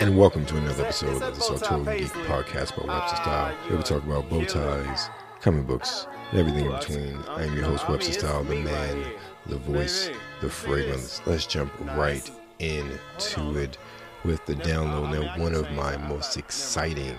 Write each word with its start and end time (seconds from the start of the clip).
And 0.00 0.18
welcome 0.18 0.44
to 0.46 0.56
another 0.56 0.84
episode 0.84 1.22
of 1.22 1.36
the 1.36 1.40
Sartorial 1.40 1.84
Geek 1.84 2.08
Podcast 2.26 2.76
by 2.76 2.92
Webster 2.92 3.16
Style, 3.16 3.54
where 3.68 3.76
we 3.76 3.84
talk 3.84 4.02
about 4.02 4.28
bow 4.28 4.44
ties, 4.44 5.08
comic 5.40 5.64
books, 5.68 6.08
and 6.30 6.40
everything 6.40 6.66
in 6.66 6.72
between. 6.72 7.16
I 7.28 7.44
am 7.44 7.54
your 7.54 7.66
host, 7.66 7.88
Webster 7.88 8.12
Style, 8.12 8.42
the 8.42 8.56
man, 8.56 9.04
the 9.46 9.58
voice, 9.58 10.10
the 10.40 10.50
fragrance. 10.50 11.22
Let's 11.24 11.46
jump 11.46 11.72
right 11.96 12.28
into 12.58 13.56
it 13.56 13.78
with 14.24 14.44
the 14.44 14.54
download. 14.54 15.12
Now, 15.12 15.40
one 15.40 15.54
of 15.54 15.70
my 15.70 15.96
most 15.96 16.36
exciting 16.36 17.16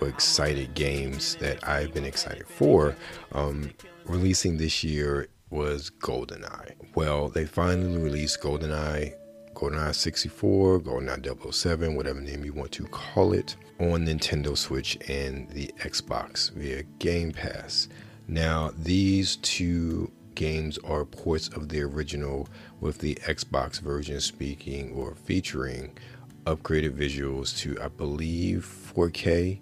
or 0.00 0.08
excited 0.08 0.74
games 0.74 1.36
that 1.36 1.66
I've 1.68 1.94
been 1.94 2.04
excited 2.04 2.48
for 2.48 2.96
um, 3.30 3.70
releasing 4.06 4.56
this 4.56 4.82
year 4.82 5.28
was 5.50 5.88
GoldenEye. 6.00 6.72
Well, 6.96 7.28
they 7.28 7.44
finally 7.44 7.98
released 8.02 8.40
GoldenEye, 8.40 9.14
GoldenEye 9.62 9.94
64, 9.94 10.80
GoldenEye 10.80 11.52
007, 11.54 11.94
whatever 11.94 12.20
name 12.20 12.44
you 12.44 12.52
want 12.52 12.72
to 12.72 12.84
call 12.86 13.32
it, 13.32 13.54
on 13.78 14.06
Nintendo 14.06 14.58
Switch 14.58 14.98
and 15.08 15.48
the 15.50 15.68
Xbox 15.78 16.50
via 16.50 16.82
Game 16.98 17.30
Pass. 17.30 17.88
Now, 18.26 18.72
these 18.76 19.36
two 19.36 20.10
games 20.34 20.78
are 20.78 21.04
ports 21.04 21.46
of 21.46 21.68
the 21.68 21.80
original, 21.80 22.48
with 22.80 22.98
the 22.98 23.14
Xbox 23.24 23.80
version 23.80 24.20
speaking 24.20 24.90
or 24.94 25.14
featuring 25.14 25.96
upgraded 26.44 26.96
visuals 26.96 27.56
to, 27.58 27.80
I 27.80 27.86
believe, 27.86 28.68
4K 28.96 29.60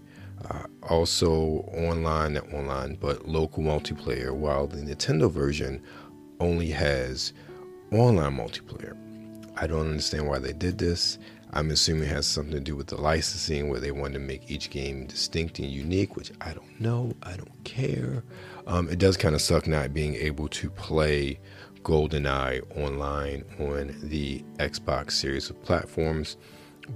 uh, 0.50 0.62
also 0.88 1.32
online, 1.74 2.32
not 2.32 2.50
online, 2.54 2.94
but 2.94 3.28
local 3.28 3.62
multiplayer, 3.62 4.32
while 4.32 4.66
the 4.66 4.78
Nintendo 4.78 5.30
version 5.30 5.82
only 6.40 6.70
has 6.70 7.34
online 7.92 8.38
multiplayer. 8.38 8.96
I 9.60 9.66
don't 9.66 9.90
understand 9.90 10.26
why 10.26 10.38
they 10.38 10.54
did 10.54 10.78
this. 10.78 11.18
I'm 11.52 11.70
assuming 11.70 12.04
it 12.04 12.12
has 12.12 12.26
something 12.26 12.54
to 12.54 12.60
do 12.60 12.76
with 12.76 12.86
the 12.86 12.98
licensing 12.98 13.68
where 13.68 13.78
they 13.78 13.90
wanted 13.90 14.14
to 14.14 14.20
make 14.20 14.50
each 14.50 14.70
game 14.70 15.06
distinct 15.06 15.58
and 15.58 15.68
unique, 15.68 16.16
which 16.16 16.32
I 16.40 16.54
don't 16.54 16.80
know. 16.80 17.12
I 17.22 17.36
don't 17.36 17.64
care. 17.64 18.24
Um, 18.66 18.88
it 18.88 18.98
does 18.98 19.18
kind 19.18 19.34
of 19.34 19.42
suck 19.42 19.66
not 19.66 19.92
being 19.92 20.14
able 20.14 20.48
to 20.48 20.70
play 20.70 21.38
GoldenEye 21.82 22.62
online 22.78 23.44
on 23.58 23.94
the 24.08 24.42
Xbox 24.58 25.12
series 25.12 25.50
of 25.50 25.62
platforms, 25.62 26.38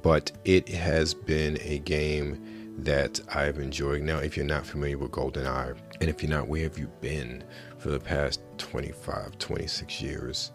but 0.02 0.32
it 0.46 0.66
has 0.70 1.12
been 1.12 1.58
a 1.60 1.80
game 1.80 2.74
that 2.78 3.20
I've 3.34 3.58
enjoyed. 3.58 4.02
Now, 4.02 4.18
if 4.18 4.38
you're 4.38 4.46
not 4.46 4.64
familiar 4.64 4.96
with 4.96 5.10
GoldenEye, 5.10 5.76
and 6.00 6.08
if 6.08 6.22
you're 6.22 6.30
not, 6.30 6.48
where 6.48 6.62
have 6.62 6.78
you 6.78 6.86
been 7.02 7.44
for 7.76 7.90
the 7.90 8.00
past 8.00 8.40
25, 8.56 9.36
26 9.38 10.00
years? 10.00 10.50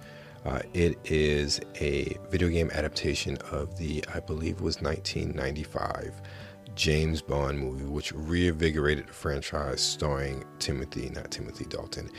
Uh, 0.50 0.62
it 0.74 0.98
is 1.06 1.62
a 1.80 2.18
video 2.32 2.50
game 2.50 2.72
adaptation 2.74 3.38
of 3.52 3.78
the, 3.78 4.04
I 4.12 4.20
believe 4.20 4.62
was 4.62 4.82
1995 4.82 6.20
James 6.74 7.22
Bond 7.22 7.60
movie, 7.60 7.86
which 7.86 8.12
reinvigorated 8.14 9.06
the 9.06 9.14
franchise 9.14 9.80
starring 9.80 10.44
Timothy, 10.58 11.12
not 11.12 11.30
Timothy 11.30 11.66
Dalton, 11.66 12.10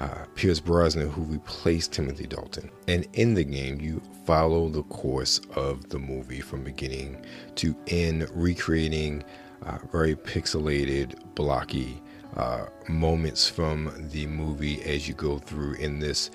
uh, 0.00 0.24
Pierce 0.34 0.58
Brosnan, 0.58 1.08
who 1.10 1.22
replaced 1.22 1.92
Timothy 1.92 2.26
Dalton. 2.26 2.72
And 2.88 3.06
in 3.12 3.34
the 3.34 3.44
game, 3.44 3.80
you 3.80 4.02
follow 4.24 4.68
the 4.68 4.82
course 4.84 5.40
of 5.54 5.88
the 5.88 6.00
movie 6.00 6.40
from 6.40 6.64
beginning 6.64 7.24
to 7.54 7.76
end, 7.86 8.28
recreating 8.34 9.22
uh, 9.64 9.78
very 9.92 10.16
pixelated, 10.16 11.14
blocky 11.36 12.02
uh, 12.36 12.66
moments 12.88 13.48
from 13.48 14.08
the 14.10 14.26
movie 14.26 14.82
as 14.82 15.06
you 15.06 15.14
go 15.14 15.38
through 15.38 15.74
in 15.74 16.00
this 16.00 16.32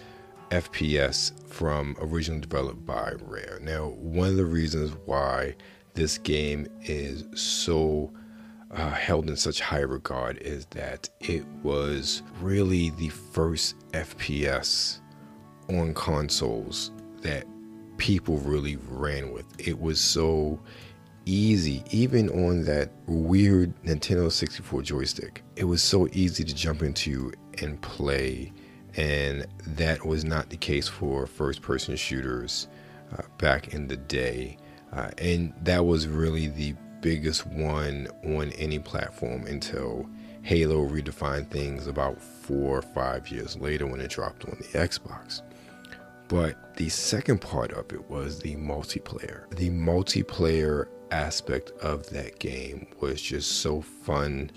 FPS 0.52 1.31
from 1.47 1.95
originally 1.99 2.41
developed 2.41 2.85
by 2.85 3.13
Rare. 3.21 3.59
Now, 3.61 3.89
one 3.89 4.30
of 4.30 4.35
the 4.35 4.45
reasons 4.45 4.91
why 5.05 5.55
this 5.94 6.17
game 6.17 6.67
is 6.81 7.25
so 7.33 8.11
uh, 8.72 8.91
held 8.91 9.29
in 9.29 9.35
such 9.35 9.59
high 9.59 9.79
regard 9.79 10.38
is 10.38 10.66
that 10.67 11.09
it 11.19 11.45
was 11.63 12.23
really 12.41 12.91
the 12.91 13.09
first 13.09 13.75
FPS 13.91 15.00
on 15.69 15.94
consoles 15.94 16.91
that 17.22 17.45
people 17.97 18.38
really 18.39 18.78
ran 18.88 19.31
with. 19.31 19.45
It 19.57 19.79
was 19.79 20.00
so 20.00 20.59
easy, 21.25 21.83
even 21.91 22.29
on 22.29 22.63
that 22.66 22.91
weird 23.07 23.73
Nintendo 23.83 24.31
64 24.31 24.81
joystick. 24.81 25.44
It 25.56 25.66
was 25.66 25.83
so 25.83 26.07
easy 26.13 26.44
to 26.44 26.56
jump 26.56 26.81
into 26.81 27.31
and 27.62 27.81
play, 27.81 28.51
and 28.96 29.46
that 29.66 30.06
was 30.06 30.24
not 30.24 30.50
the 30.50 30.57
case 30.57 30.88
for 30.88 31.25
first 31.25 31.62
person 31.62 31.96
shooters 31.96 32.68
uh, 33.18 33.24
back 33.38 33.74
in 33.74 33.88
the 33.88 33.97
day. 33.97 34.57
Uh, 34.94 35.09
and 35.18 35.53
that 35.63 35.85
was 35.85 36.07
really 36.07 36.47
the 36.47 36.75
biggest 37.01 37.47
one 37.47 38.07
on 38.24 38.51
any 38.53 38.80
platform 38.80 39.46
until 39.47 40.07
Halo 40.44 40.88
redefined 40.88 41.50
things 41.50 41.88
about 41.88 42.22
four 42.22 42.80
or 42.80 42.81
five 42.81 43.30
years 43.30 43.57
later 43.57 43.88
when 43.88 44.01
it 44.01 44.09
dropped 44.09 44.46
on 44.46 44.57
the 44.57 44.78
Xbox. 44.78 45.41
But 46.28 46.75
the 46.78 46.90
second 46.90 47.41
part 47.41 47.74
of 47.74 47.91
it 47.91 48.09
was 48.09 48.40
the 48.40 48.56
multiplayer. 48.56 49.50
The 49.56 49.69
multiplayer 49.69 50.88
aspect 51.12 51.72
of 51.81 52.09
that 52.12 52.40
game 52.40 52.88
was 53.01 53.22
just 53.22 53.59
so 53.62 53.81
fun 53.81 54.50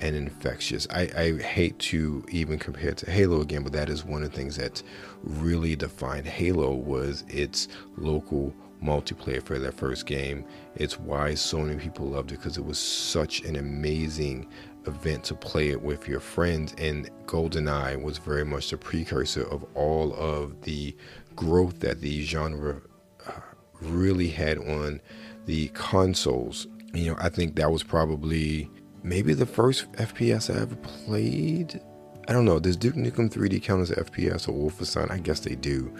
and 0.00 0.14
infectious. 0.14 0.86
I, 0.90 1.10
I, 1.16 1.38
hate 1.38 1.78
to 1.80 2.24
even 2.30 2.58
compare 2.58 2.90
it 2.90 2.98
to 2.98 3.10
Halo 3.10 3.40
again, 3.40 3.62
but 3.62 3.72
that 3.72 3.88
is 3.88 4.04
one 4.04 4.22
of 4.22 4.30
the 4.30 4.36
things 4.36 4.56
that 4.56 4.82
really 5.22 5.76
defined 5.76 6.26
Halo 6.26 6.74
was 6.74 7.24
its 7.28 7.68
local 7.96 8.54
multiplayer 8.82 9.42
for 9.42 9.58
that 9.58 9.74
first 9.74 10.06
game. 10.06 10.44
It's 10.74 10.98
why 10.98 11.34
so 11.34 11.58
many 11.58 11.78
people 11.78 12.06
loved 12.06 12.32
it 12.32 12.36
because 12.36 12.58
it 12.58 12.64
was 12.64 12.78
such 12.78 13.40
an 13.42 13.56
amazing 13.56 14.48
event 14.86 15.24
to 15.24 15.34
play 15.34 15.70
it 15.70 15.80
with 15.80 16.06
your 16.06 16.20
friends. 16.20 16.74
And 16.78 17.10
GoldenEye 17.26 18.00
was 18.02 18.18
very 18.18 18.44
much 18.44 18.70
the 18.70 18.76
precursor 18.76 19.42
of 19.50 19.64
all 19.74 20.14
of 20.14 20.60
the 20.62 20.94
growth 21.34 21.80
that 21.80 22.00
the 22.00 22.22
genre 22.22 22.80
uh, 23.26 23.32
really 23.80 24.28
had 24.28 24.58
on 24.58 25.00
the 25.46 25.68
consoles. 25.68 26.66
You 26.92 27.10
know, 27.10 27.16
I 27.18 27.28
think 27.28 27.56
that 27.56 27.70
was 27.70 27.82
probably 27.82 28.70
maybe 29.06 29.32
the 29.34 29.46
first 29.46 29.90
FPS 29.92 30.54
I 30.54 30.60
ever 30.62 30.76
played. 30.76 31.80
I 32.28 32.32
don't 32.32 32.44
know. 32.44 32.58
Does 32.58 32.76
Duke 32.76 32.96
Nukem 32.96 33.32
3D 33.32 33.62
count 33.62 33.82
as 33.82 33.90
FPS 33.90 34.48
or 34.48 34.52
Wolfenstein? 34.52 35.10
I 35.10 35.18
guess 35.18 35.40
they 35.40 35.54
do. 35.54 35.94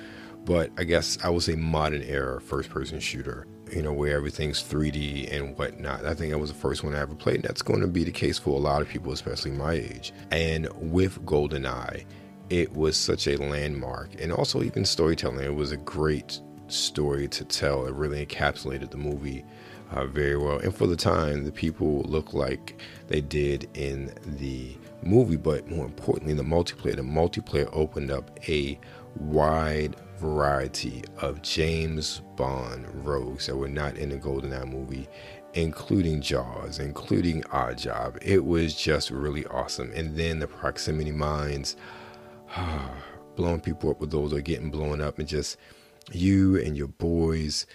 But 0.44 0.70
I 0.76 0.84
guess 0.84 1.16
I 1.24 1.28
would 1.28 1.42
say 1.42 1.54
modern 1.54 2.02
era 2.02 2.40
first 2.40 2.68
person 2.68 3.00
shooter, 3.00 3.46
you 3.72 3.82
know, 3.82 3.92
where 3.92 4.16
everything's 4.16 4.62
3D 4.62 5.32
and 5.32 5.56
whatnot. 5.56 6.04
I 6.04 6.14
think 6.14 6.32
that 6.32 6.38
was 6.38 6.52
the 6.52 6.58
first 6.58 6.84
one 6.84 6.94
I 6.94 7.00
ever 7.00 7.14
played. 7.14 7.36
And 7.36 7.44
That's 7.44 7.62
going 7.62 7.80
to 7.80 7.86
be 7.86 8.04
the 8.04 8.12
case 8.12 8.38
for 8.38 8.50
a 8.50 8.60
lot 8.60 8.82
of 8.82 8.88
people, 8.88 9.12
especially 9.12 9.52
my 9.52 9.72
age. 9.72 10.12
And 10.30 10.68
with 10.74 11.24
GoldenEye, 11.24 12.04
it 12.50 12.72
was 12.72 12.96
such 12.96 13.26
a 13.26 13.36
landmark 13.36 14.20
and 14.20 14.32
also 14.32 14.62
even 14.62 14.84
storytelling. 14.84 15.44
It 15.44 15.54
was 15.54 15.72
a 15.72 15.76
great 15.76 16.40
story 16.68 17.28
to 17.28 17.44
tell. 17.44 17.86
It 17.86 17.94
really 17.94 18.24
encapsulated 18.24 18.90
the 18.90 18.98
movie 18.98 19.44
uh, 19.90 20.06
very 20.06 20.36
well. 20.36 20.58
And 20.58 20.74
for 20.74 20.86
the 20.86 20.96
time, 20.96 21.44
the 21.44 21.52
people 21.52 22.02
look 22.02 22.34
like 22.34 22.80
they 23.08 23.20
did 23.20 23.68
in 23.74 24.12
the 24.38 24.76
movie, 25.02 25.36
but 25.36 25.68
more 25.68 25.84
importantly, 25.84 26.34
the 26.34 26.42
multiplayer. 26.42 26.96
The 26.96 27.02
multiplayer 27.02 27.68
opened 27.72 28.10
up 28.10 28.38
a 28.48 28.78
wide 29.16 29.96
variety 30.18 31.04
of 31.18 31.42
James 31.42 32.22
Bond 32.36 32.86
rogues 33.06 33.46
that 33.46 33.56
were 33.56 33.68
not 33.68 33.96
in 33.96 34.10
the 34.10 34.16
GoldenEye 34.16 34.70
movie, 34.70 35.08
including 35.54 36.20
Jaws, 36.20 36.78
including 36.78 37.42
Oddjob. 37.44 38.18
It 38.22 38.44
was 38.44 38.74
just 38.74 39.10
really 39.10 39.46
awesome. 39.46 39.92
And 39.94 40.16
then 40.16 40.38
the 40.38 40.46
proximity 40.46 41.12
mines, 41.12 41.76
blowing 43.36 43.60
people 43.60 43.90
up 43.90 44.00
with 44.00 44.10
those 44.10 44.32
or 44.32 44.40
getting 44.40 44.70
blown 44.70 45.00
up 45.00 45.18
and 45.18 45.28
just 45.28 45.58
you 46.12 46.56
and 46.60 46.76
your 46.76 46.88
boys, 46.88 47.66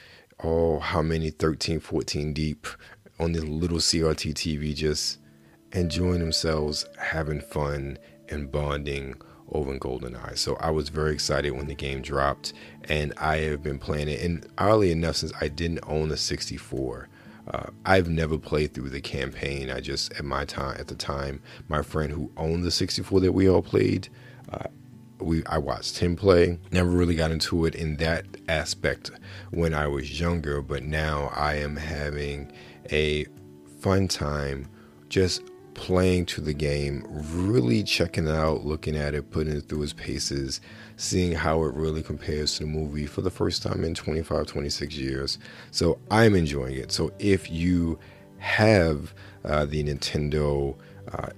all 0.43 0.79
how 0.79 1.01
many 1.01 1.29
13, 1.29 1.79
14 1.79 2.33
deep 2.33 2.67
on 3.19 3.33
this 3.33 3.43
little 3.43 3.77
CRT 3.77 4.33
TV, 4.33 4.75
just 4.75 5.19
enjoying 5.73 6.19
themselves, 6.19 6.85
having 6.97 7.39
fun, 7.39 7.97
and 8.29 8.51
bonding 8.51 9.15
over 9.51 9.73
in 9.73 9.79
GoldenEye. 9.79 10.37
So 10.37 10.55
I 10.55 10.71
was 10.71 10.89
very 10.89 11.13
excited 11.13 11.51
when 11.51 11.67
the 11.67 11.75
game 11.75 12.01
dropped, 12.01 12.53
and 12.85 13.13
I 13.17 13.37
have 13.37 13.61
been 13.61 13.79
playing 13.79 14.07
it. 14.07 14.21
And 14.21 14.47
oddly 14.57 14.91
enough, 14.91 15.17
since 15.17 15.33
I 15.39 15.49
didn't 15.49 15.81
own 15.87 16.11
a 16.11 16.17
64, 16.17 17.09
uh, 17.47 17.69
I've 17.85 18.09
never 18.09 18.37
played 18.37 18.73
through 18.73 18.89
the 18.89 19.01
campaign. 19.01 19.69
I 19.69 19.81
just 19.81 20.13
at 20.13 20.25
my 20.25 20.45
time 20.45 20.77
at 20.79 20.87
the 20.87 20.95
time, 20.95 21.41
my 21.67 21.81
friend 21.81 22.11
who 22.11 22.31
owned 22.37 22.63
the 22.63 22.71
64 22.71 23.19
that 23.21 23.31
we 23.33 23.49
all 23.49 23.61
played, 23.61 24.09
uh, 24.51 24.67
we 25.21 25.43
I 25.45 25.57
watched 25.57 25.97
him 25.99 26.15
play. 26.15 26.59
Never 26.71 26.89
really 26.89 27.15
got 27.15 27.31
into 27.31 27.65
it 27.65 27.75
in 27.75 27.97
that 27.97 28.25
aspect 28.47 29.11
when 29.51 29.73
I 29.73 29.87
was 29.87 30.19
younger, 30.19 30.61
but 30.61 30.83
now 30.83 31.31
I 31.35 31.55
am 31.55 31.75
having 31.75 32.51
a 32.91 33.25
fun 33.79 34.07
time 34.07 34.67
just 35.09 35.43
playing 35.73 36.25
to 36.27 36.41
the 36.41 36.53
game, 36.53 37.05
really 37.33 37.83
checking 37.83 38.27
it 38.27 38.35
out, 38.35 38.65
looking 38.65 38.95
at 38.95 39.13
it, 39.13 39.31
putting 39.31 39.55
it 39.55 39.67
through 39.67 39.83
its 39.83 39.93
paces, 39.93 40.61
seeing 40.97 41.31
how 41.31 41.63
it 41.63 41.73
really 41.73 42.03
compares 42.03 42.53
to 42.53 42.63
the 42.63 42.69
movie 42.69 43.05
for 43.05 43.21
the 43.21 43.31
first 43.31 43.63
time 43.63 43.83
in 43.83 43.93
25, 43.93 44.45
26 44.45 44.95
years. 44.95 45.39
So 45.71 45.97
I'm 46.09 46.35
enjoying 46.35 46.75
it. 46.75 46.91
So 46.91 47.11
if 47.19 47.49
you 47.49 47.99
have 48.37 49.13
uh, 49.45 49.65
the 49.65 49.83
Nintendo 49.83 50.75
uh, 51.13 51.29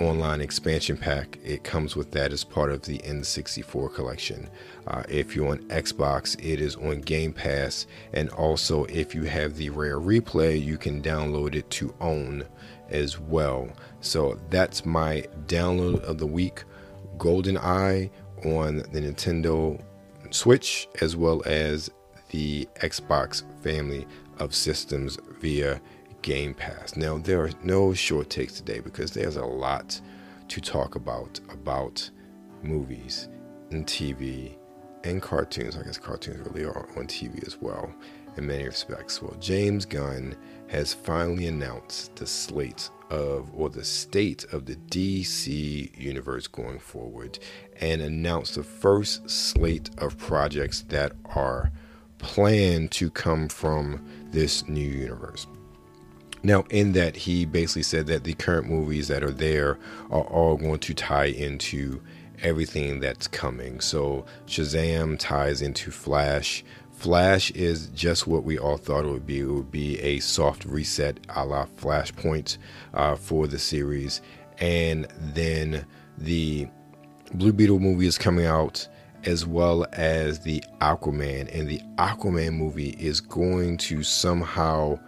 online 0.00 0.40
expansion 0.40 0.96
pack, 0.96 1.38
it 1.44 1.64
comes 1.64 1.96
with 1.96 2.10
that 2.12 2.32
as 2.32 2.44
part 2.44 2.70
of 2.70 2.82
the 2.82 2.98
N64 2.98 3.94
collection. 3.94 4.48
Uh, 4.86 5.02
if 5.08 5.34
you're 5.34 5.50
on 5.50 5.58
Xbox, 5.68 6.36
it 6.44 6.60
is 6.60 6.76
on 6.76 7.00
Game 7.00 7.32
Pass, 7.32 7.86
and 8.12 8.28
also 8.30 8.84
if 8.84 9.14
you 9.14 9.24
have 9.24 9.56
the 9.56 9.70
Rare 9.70 10.00
Replay, 10.00 10.62
you 10.62 10.76
can 10.76 11.02
download 11.02 11.54
it 11.54 11.68
to 11.70 11.94
own 12.00 12.44
as 12.90 13.18
well. 13.18 13.68
So 14.00 14.38
that's 14.50 14.84
my 14.84 15.24
download 15.46 16.00
of 16.02 16.18
the 16.18 16.26
week 16.26 16.64
Golden 17.18 17.56
Eye 17.56 18.10
on 18.44 18.78
the 18.78 19.00
Nintendo 19.00 19.80
Switch 20.30 20.88
as 21.00 21.16
well 21.16 21.42
as 21.46 21.90
the 22.30 22.66
Xbox 22.76 23.44
family 23.62 24.06
of 24.38 24.54
systems 24.54 25.18
via 25.40 25.80
Game 26.24 26.54
Pass. 26.54 26.96
Now, 26.96 27.18
there 27.18 27.42
are 27.44 27.50
no 27.62 27.92
short 27.92 28.30
takes 28.30 28.54
today 28.54 28.80
because 28.80 29.10
there's 29.10 29.36
a 29.36 29.44
lot 29.44 30.00
to 30.48 30.58
talk 30.58 30.94
about 30.94 31.38
about 31.50 32.10
movies 32.62 33.28
and 33.70 33.86
TV 33.86 34.56
and 35.04 35.20
cartoons. 35.20 35.76
I 35.76 35.82
guess 35.82 35.98
cartoons 35.98 36.48
really 36.48 36.64
are 36.64 36.88
on 36.96 37.06
TV 37.08 37.46
as 37.46 37.60
well 37.60 37.92
in 38.38 38.46
many 38.46 38.64
respects. 38.64 39.20
Well, 39.20 39.36
James 39.38 39.84
Gunn 39.84 40.34
has 40.68 40.94
finally 40.94 41.46
announced 41.46 42.16
the 42.16 42.26
slate 42.26 42.88
of 43.10 43.50
or 43.54 43.68
the 43.68 43.84
state 43.84 44.46
of 44.50 44.64
the 44.64 44.76
DC 44.76 45.94
universe 45.94 46.46
going 46.46 46.78
forward 46.78 47.38
and 47.82 48.00
announced 48.00 48.54
the 48.54 48.64
first 48.64 49.28
slate 49.28 49.90
of 49.98 50.16
projects 50.16 50.86
that 50.88 51.12
are 51.34 51.70
planned 52.16 52.92
to 52.92 53.10
come 53.10 53.46
from 53.46 54.02
this 54.30 54.66
new 54.66 54.88
universe. 54.88 55.46
Now, 56.44 56.64
in 56.68 56.92
that, 56.92 57.16
he 57.16 57.46
basically 57.46 57.84
said 57.84 58.06
that 58.08 58.24
the 58.24 58.34
current 58.34 58.68
movies 58.68 59.08
that 59.08 59.24
are 59.24 59.30
there 59.30 59.78
are 60.10 60.24
all 60.24 60.58
going 60.58 60.78
to 60.80 60.92
tie 60.92 61.24
into 61.24 62.02
everything 62.42 63.00
that's 63.00 63.26
coming. 63.26 63.80
So, 63.80 64.26
Shazam 64.46 65.18
ties 65.18 65.62
into 65.62 65.90
Flash. 65.90 66.62
Flash 66.92 67.50
is 67.52 67.86
just 67.88 68.26
what 68.26 68.44
we 68.44 68.58
all 68.58 68.76
thought 68.76 69.06
it 69.06 69.10
would 69.10 69.26
be. 69.26 69.40
It 69.40 69.46
would 69.46 69.70
be 69.70 69.98
a 70.00 70.20
soft 70.20 70.66
reset 70.66 71.18
a 71.30 71.46
la 71.46 71.64
Flashpoint 71.64 72.58
uh, 72.92 73.16
for 73.16 73.46
the 73.46 73.58
series. 73.58 74.20
And 74.58 75.08
then 75.18 75.86
the 76.18 76.68
Blue 77.32 77.54
Beetle 77.54 77.80
movie 77.80 78.06
is 78.06 78.18
coming 78.18 78.44
out, 78.44 78.86
as 79.24 79.46
well 79.46 79.86
as 79.92 80.40
the 80.40 80.62
Aquaman. 80.82 81.48
And 81.58 81.68
the 81.68 81.80
Aquaman 81.96 82.52
movie 82.52 82.94
is 82.98 83.22
going 83.22 83.78
to 83.78 84.02
somehow 84.02 84.98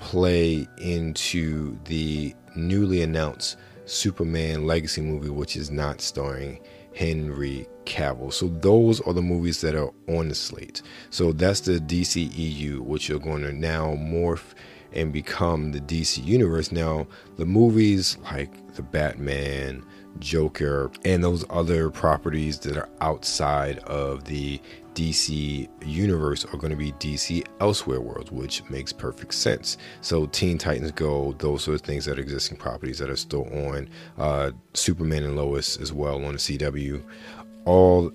play 0.00 0.66
into 0.78 1.78
the 1.84 2.34
newly 2.56 3.02
announced 3.02 3.56
Superman 3.86 4.66
Legacy 4.66 5.00
movie, 5.00 5.30
which 5.30 5.56
is 5.56 5.70
not 5.70 6.00
starring 6.00 6.60
Henry 6.94 7.66
Cavill. 7.84 8.32
So 8.32 8.48
those 8.48 9.00
are 9.00 9.12
the 9.12 9.22
movies 9.22 9.60
that 9.60 9.74
are 9.74 9.92
on 10.08 10.28
the 10.28 10.34
slate. 10.34 10.82
So 11.10 11.32
that's 11.32 11.60
the 11.60 11.78
DCEU, 11.78 12.80
which 12.80 13.10
are 13.10 13.18
going 13.18 13.42
to 13.42 13.52
now 13.52 13.94
morph 13.94 14.54
and 14.92 15.12
become 15.12 15.72
the 15.72 15.80
DC 15.80 16.24
universe. 16.24 16.72
Now, 16.72 17.06
the 17.36 17.44
movies 17.44 18.16
like 18.30 18.74
the 18.74 18.82
Batman, 18.82 19.84
Joker, 20.20 20.90
and 21.04 21.22
those 21.22 21.44
other 21.50 21.90
properties 21.90 22.60
that 22.60 22.76
are 22.76 22.88
outside 23.00 23.78
of 23.80 24.24
the 24.24 24.60
DC 24.94 25.68
universe 25.84 26.44
are 26.44 26.56
going 26.56 26.70
to 26.70 26.76
be 26.76 26.92
DC 26.92 27.46
Elsewhere 27.60 28.00
worlds, 28.00 28.30
which 28.30 28.62
makes 28.70 28.92
perfect 28.92 29.34
sense. 29.34 29.76
So, 30.00 30.26
Teen 30.26 30.58
Titans 30.58 30.92
Go, 30.92 31.34
those 31.38 31.68
are 31.68 31.78
things 31.78 32.04
that 32.04 32.18
are 32.18 32.22
existing 32.22 32.56
properties 32.56 32.98
that 32.98 33.10
are 33.10 33.16
still 33.16 33.46
on. 33.66 33.88
Uh, 34.18 34.52
Superman 34.74 35.24
and 35.24 35.36
Lois 35.36 35.76
as 35.78 35.92
well 35.92 36.24
on 36.24 36.32
the 36.32 36.38
CW. 36.38 37.02
All 37.64 38.12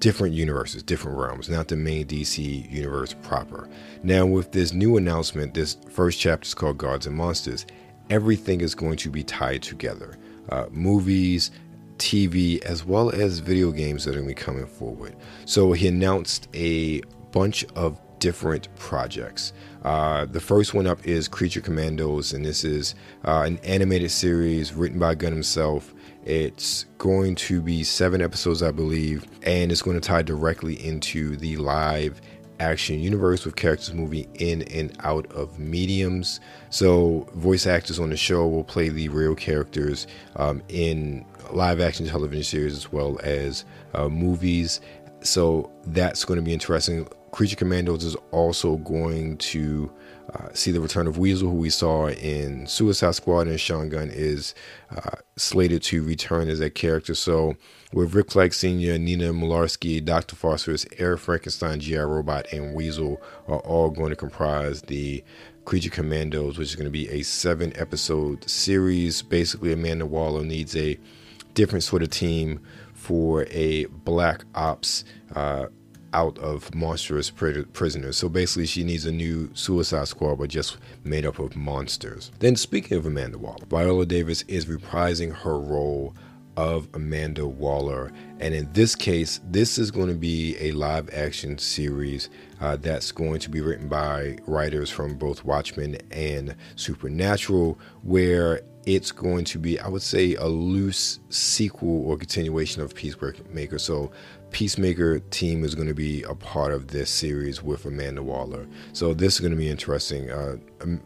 different 0.00 0.34
universes, 0.34 0.82
different 0.82 1.18
realms, 1.18 1.48
not 1.48 1.68
the 1.68 1.76
main 1.76 2.06
DC 2.06 2.70
universe 2.70 3.14
proper. 3.22 3.68
Now, 4.02 4.26
with 4.26 4.52
this 4.52 4.72
new 4.72 4.96
announcement, 4.96 5.54
this 5.54 5.76
first 5.90 6.20
chapter 6.20 6.46
is 6.46 6.54
called 6.54 6.78
Gods 6.78 7.06
and 7.06 7.16
Monsters. 7.16 7.66
Everything 8.10 8.60
is 8.60 8.74
going 8.74 8.96
to 8.98 9.10
be 9.10 9.22
tied 9.22 9.62
together. 9.62 10.16
Uh, 10.50 10.66
movies, 10.70 11.50
TV, 11.98 12.62
as 12.62 12.84
well 12.84 13.10
as 13.10 13.40
video 13.40 13.70
games 13.70 14.04
that 14.04 14.12
are 14.12 14.20
going 14.20 14.28
to 14.28 14.34
be 14.34 14.40
coming 14.40 14.66
forward. 14.66 15.14
So 15.44 15.72
he 15.72 15.88
announced 15.88 16.48
a 16.54 17.02
bunch 17.32 17.64
of 17.74 18.00
different 18.18 18.74
projects. 18.76 19.52
Uh, 19.84 20.24
the 20.26 20.40
first 20.40 20.74
one 20.74 20.86
up 20.86 21.06
is 21.06 21.28
Creature 21.28 21.60
Commandos, 21.60 22.32
and 22.32 22.44
this 22.44 22.64
is 22.64 22.94
uh, 23.24 23.42
an 23.46 23.58
animated 23.58 24.10
series 24.10 24.72
written 24.72 24.98
by 24.98 25.14
Gunn 25.14 25.32
himself. 25.32 25.94
It's 26.24 26.84
going 26.98 27.36
to 27.36 27.62
be 27.62 27.84
seven 27.84 28.20
episodes, 28.20 28.62
I 28.62 28.70
believe, 28.70 29.26
and 29.44 29.72
it's 29.72 29.82
going 29.82 29.98
to 29.98 30.06
tie 30.06 30.22
directly 30.22 30.74
into 30.84 31.36
the 31.36 31.56
live 31.56 32.20
action 32.60 32.98
universe 33.00 33.44
with 33.44 33.56
characters 33.56 33.92
moving 33.92 34.28
in 34.34 34.62
and 34.62 34.96
out 35.00 35.26
of 35.32 35.58
mediums. 35.58 36.40
So, 36.70 37.28
voice 37.34 37.66
actors 37.66 37.98
on 37.98 38.10
the 38.10 38.16
show 38.16 38.46
will 38.46 38.64
play 38.64 38.88
the 38.88 39.08
real 39.08 39.34
characters 39.34 40.06
um, 40.36 40.62
in 40.68 41.24
live 41.50 41.80
action 41.80 42.06
television 42.06 42.44
series 42.44 42.76
as 42.76 42.92
well 42.92 43.18
as 43.22 43.64
uh, 43.94 44.08
movies. 44.08 44.80
So, 45.20 45.70
that's 45.86 46.24
going 46.24 46.38
to 46.38 46.44
be 46.44 46.52
interesting. 46.52 47.08
Creature 47.30 47.56
Commandos 47.56 48.04
is 48.04 48.16
also 48.30 48.76
going 48.78 49.36
to 49.38 49.90
uh, 50.34 50.48
see 50.52 50.70
the 50.70 50.80
return 50.80 51.06
of 51.06 51.16
Weasel, 51.16 51.50
who 51.50 51.56
we 51.56 51.70
saw 51.70 52.08
in 52.08 52.66
Suicide 52.66 53.14
Squad, 53.14 53.46
and 53.46 53.58
Sean 53.58 53.88
Gunn 53.88 54.10
is 54.10 54.54
uh, 54.94 55.16
slated 55.36 55.82
to 55.84 56.02
return 56.02 56.48
as 56.48 56.58
that 56.58 56.74
character. 56.74 57.14
So, 57.14 57.56
with 57.92 58.14
Rick 58.14 58.32
Flag 58.32 58.52
Sr., 58.52 58.98
Nina 58.98 59.32
Mazursky, 59.32 60.04
Dr. 60.04 60.36
Phosphorus, 60.36 60.84
Eric 60.98 61.20
Frankenstein, 61.20 61.80
G.I. 61.80 62.02
Robot, 62.02 62.52
and 62.52 62.74
Weasel 62.74 63.20
are 63.46 63.60
all 63.60 63.88
going 63.88 64.10
to 64.10 64.16
comprise 64.16 64.82
the 64.82 65.24
Creature 65.64 65.90
Commandos, 65.90 66.58
which 66.58 66.68
is 66.68 66.76
going 66.76 66.84
to 66.84 66.90
be 66.90 67.08
a 67.08 67.22
seven 67.22 67.72
episode 67.76 68.48
series. 68.48 69.22
Basically, 69.22 69.72
Amanda 69.72 70.04
Waller 70.04 70.44
needs 70.44 70.76
a 70.76 70.98
different 71.54 71.84
sort 71.84 72.02
of 72.02 72.10
team 72.10 72.60
for 72.92 73.46
a 73.50 73.86
black 73.86 74.44
ops 74.54 75.04
uh, 75.34 75.66
out 76.12 76.38
of 76.38 76.74
monstrous 76.74 77.30
prisoners. 77.30 78.16
So 78.16 78.28
basically, 78.28 78.66
she 78.66 78.84
needs 78.84 79.04
a 79.04 79.12
new 79.12 79.50
Suicide 79.54 80.08
Squad, 80.08 80.36
but 80.36 80.48
just 80.48 80.78
made 81.04 81.26
up 81.26 81.38
of 81.38 81.56
monsters. 81.56 82.30
Then, 82.38 82.56
speaking 82.56 82.96
of 82.96 83.06
Amanda 83.06 83.38
Waller, 83.38 83.66
Viola 83.68 84.06
Davis 84.06 84.42
is 84.48 84.66
reprising 84.66 85.34
her 85.34 85.58
role 85.58 86.14
of 86.56 86.88
Amanda 86.92 87.46
Waller. 87.46 88.10
And 88.40 88.52
in 88.52 88.72
this 88.72 88.96
case, 88.96 89.40
this 89.44 89.78
is 89.78 89.92
going 89.92 90.08
to 90.08 90.14
be 90.14 90.56
a 90.58 90.72
live 90.72 91.08
action 91.14 91.56
series 91.56 92.30
uh, 92.60 92.74
that's 92.76 93.12
going 93.12 93.38
to 93.40 93.50
be 93.50 93.60
written 93.60 93.88
by 93.88 94.38
writers 94.44 94.90
from 94.90 95.16
both 95.16 95.44
Watchmen 95.44 95.98
and 96.10 96.56
Supernatural, 96.74 97.78
where 98.02 98.62
it's 98.86 99.12
going 99.12 99.44
to 99.44 99.58
be, 99.58 99.78
I 99.78 99.86
would 99.86 100.02
say, 100.02 100.34
a 100.34 100.46
loose 100.46 101.20
sequel 101.28 102.04
or 102.08 102.16
continuation 102.16 102.82
of 102.82 102.92
Peacemaker. 102.92 103.78
So 103.78 104.10
Peacemaker 104.50 105.20
team 105.20 105.64
is 105.64 105.74
going 105.74 105.88
to 105.88 105.94
be 105.94 106.22
a 106.22 106.34
part 106.34 106.72
of 106.72 106.88
this 106.88 107.10
series 107.10 107.62
with 107.62 107.84
Amanda 107.84 108.22
Waller. 108.22 108.66
So 108.92 109.14
this 109.14 109.34
is 109.34 109.40
going 109.40 109.52
to 109.52 109.58
be 109.58 109.68
interesting. 109.68 110.30
Uh, 110.30 110.56
um, 110.82 111.00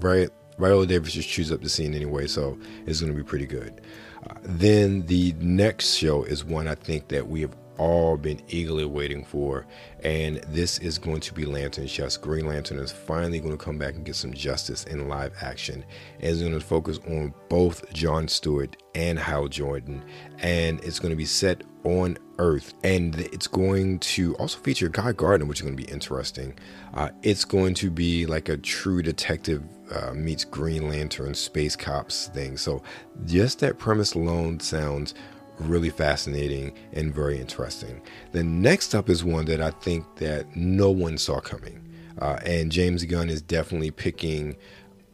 right, 0.00 0.28
Viola 0.58 0.86
Davis 0.86 1.12
just 1.12 1.28
chews 1.28 1.52
up 1.52 1.62
the 1.62 1.68
scene 1.68 1.94
anyway, 1.94 2.26
so 2.26 2.58
it's 2.86 3.00
going 3.00 3.12
to 3.12 3.16
be 3.16 3.24
pretty 3.24 3.46
good. 3.46 3.80
Uh, 4.28 4.34
then 4.42 5.06
the 5.06 5.32
next 5.38 5.94
show 5.94 6.24
is 6.24 6.44
one 6.44 6.68
I 6.68 6.74
think 6.74 7.08
that 7.08 7.26
we 7.26 7.40
have 7.40 7.56
all 7.78 8.18
been 8.18 8.42
eagerly 8.48 8.84
waiting 8.84 9.24
for, 9.24 9.66
and 10.04 10.36
this 10.48 10.78
is 10.80 10.98
going 10.98 11.20
to 11.20 11.32
be 11.32 11.46
Lantern's 11.46 11.90
Just. 11.90 12.20
Green 12.20 12.46
Lantern 12.46 12.78
is 12.78 12.92
finally 12.92 13.40
going 13.40 13.56
to 13.56 13.64
come 13.64 13.78
back 13.78 13.94
and 13.94 14.04
get 14.04 14.16
some 14.16 14.34
justice 14.34 14.84
in 14.84 15.08
live 15.08 15.32
action, 15.40 15.82
and 16.20 16.30
it's 16.30 16.40
going 16.40 16.52
to 16.52 16.60
focus 16.60 16.98
on 17.08 17.32
both 17.48 17.90
John 17.94 18.28
Stewart 18.28 18.76
and 18.94 19.18
Hal 19.18 19.48
Jordan, 19.48 20.04
and 20.40 20.78
it's 20.84 20.98
going 20.98 21.10
to 21.10 21.16
be 21.16 21.24
set 21.24 21.62
on 21.84 22.18
Earth, 22.38 22.74
and 22.82 23.18
it's 23.18 23.46
going 23.46 23.98
to 24.00 24.34
also 24.36 24.58
feature 24.58 24.88
Guy 24.88 25.12
Gardner, 25.12 25.46
which 25.46 25.60
is 25.60 25.62
going 25.62 25.76
to 25.76 25.82
be 25.82 25.90
interesting. 25.90 26.54
Uh, 26.94 27.10
it's 27.22 27.44
going 27.44 27.74
to 27.74 27.90
be 27.90 28.26
like 28.26 28.48
a 28.48 28.56
true 28.56 29.02
detective 29.02 29.62
uh, 29.94 30.12
meets 30.14 30.44
Green 30.44 30.88
Lantern 30.88 31.34
space 31.34 31.76
cops 31.76 32.28
thing. 32.28 32.56
So 32.56 32.82
just 33.26 33.58
that 33.60 33.78
premise 33.78 34.14
alone 34.14 34.60
sounds 34.60 35.14
really 35.58 35.90
fascinating 35.90 36.72
and 36.92 37.14
very 37.14 37.38
interesting. 37.38 38.00
The 38.32 38.42
next 38.42 38.94
up 38.94 39.10
is 39.10 39.22
one 39.24 39.44
that 39.46 39.60
I 39.60 39.70
think 39.70 40.04
that 40.16 40.56
no 40.56 40.90
one 40.90 41.18
saw 41.18 41.40
coming, 41.40 41.86
uh, 42.18 42.38
and 42.44 42.72
James 42.72 43.04
Gunn 43.04 43.28
is 43.28 43.42
definitely 43.42 43.90
picking 43.90 44.56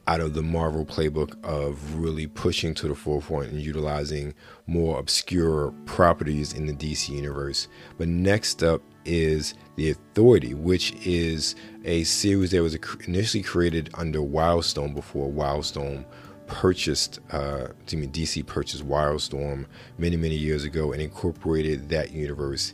out 0.08 0.20
of 0.20 0.34
the 0.34 0.42
Marvel 0.42 0.84
playbook 0.84 1.42
of 1.44 1.96
really 1.96 2.26
pushing 2.26 2.74
to 2.74 2.88
the 2.88 2.94
forefront 2.94 3.50
and 3.50 3.60
utilizing 3.60 4.34
more 4.66 4.98
obscure 4.98 5.72
properties 5.84 6.52
in 6.52 6.66
the 6.66 6.72
DC 6.72 7.08
universe. 7.08 7.68
But 7.98 8.08
next 8.08 8.62
up 8.62 8.82
is 9.04 9.54
The 9.74 9.90
Authority, 9.90 10.54
which 10.54 10.92
is 11.04 11.56
a 11.84 12.04
series 12.04 12.52
that 12.52 12.62
was 12.62 12.76
initially 13.06 13.42
created 13.42 13.90
under 13.94 14.20
Wildstorm 14.20 14.94
before 14.94 15.30
Wildstorm 15.30 16.04
purchased, 16.46 17.18
uh, 17.32 17.68
I 17.68 17.96
DC 17.96 18.46
purchased 18.46 18.86
Wildstorm 18.86 19.66
many, 19.98 20.16
many 20.16 20.36
years 20.36 20.64
ago 20.64 20.92
and 20.92 21.02
incorporated 21.02 21.88
that 21.88 22.12
universe 22.12 22.72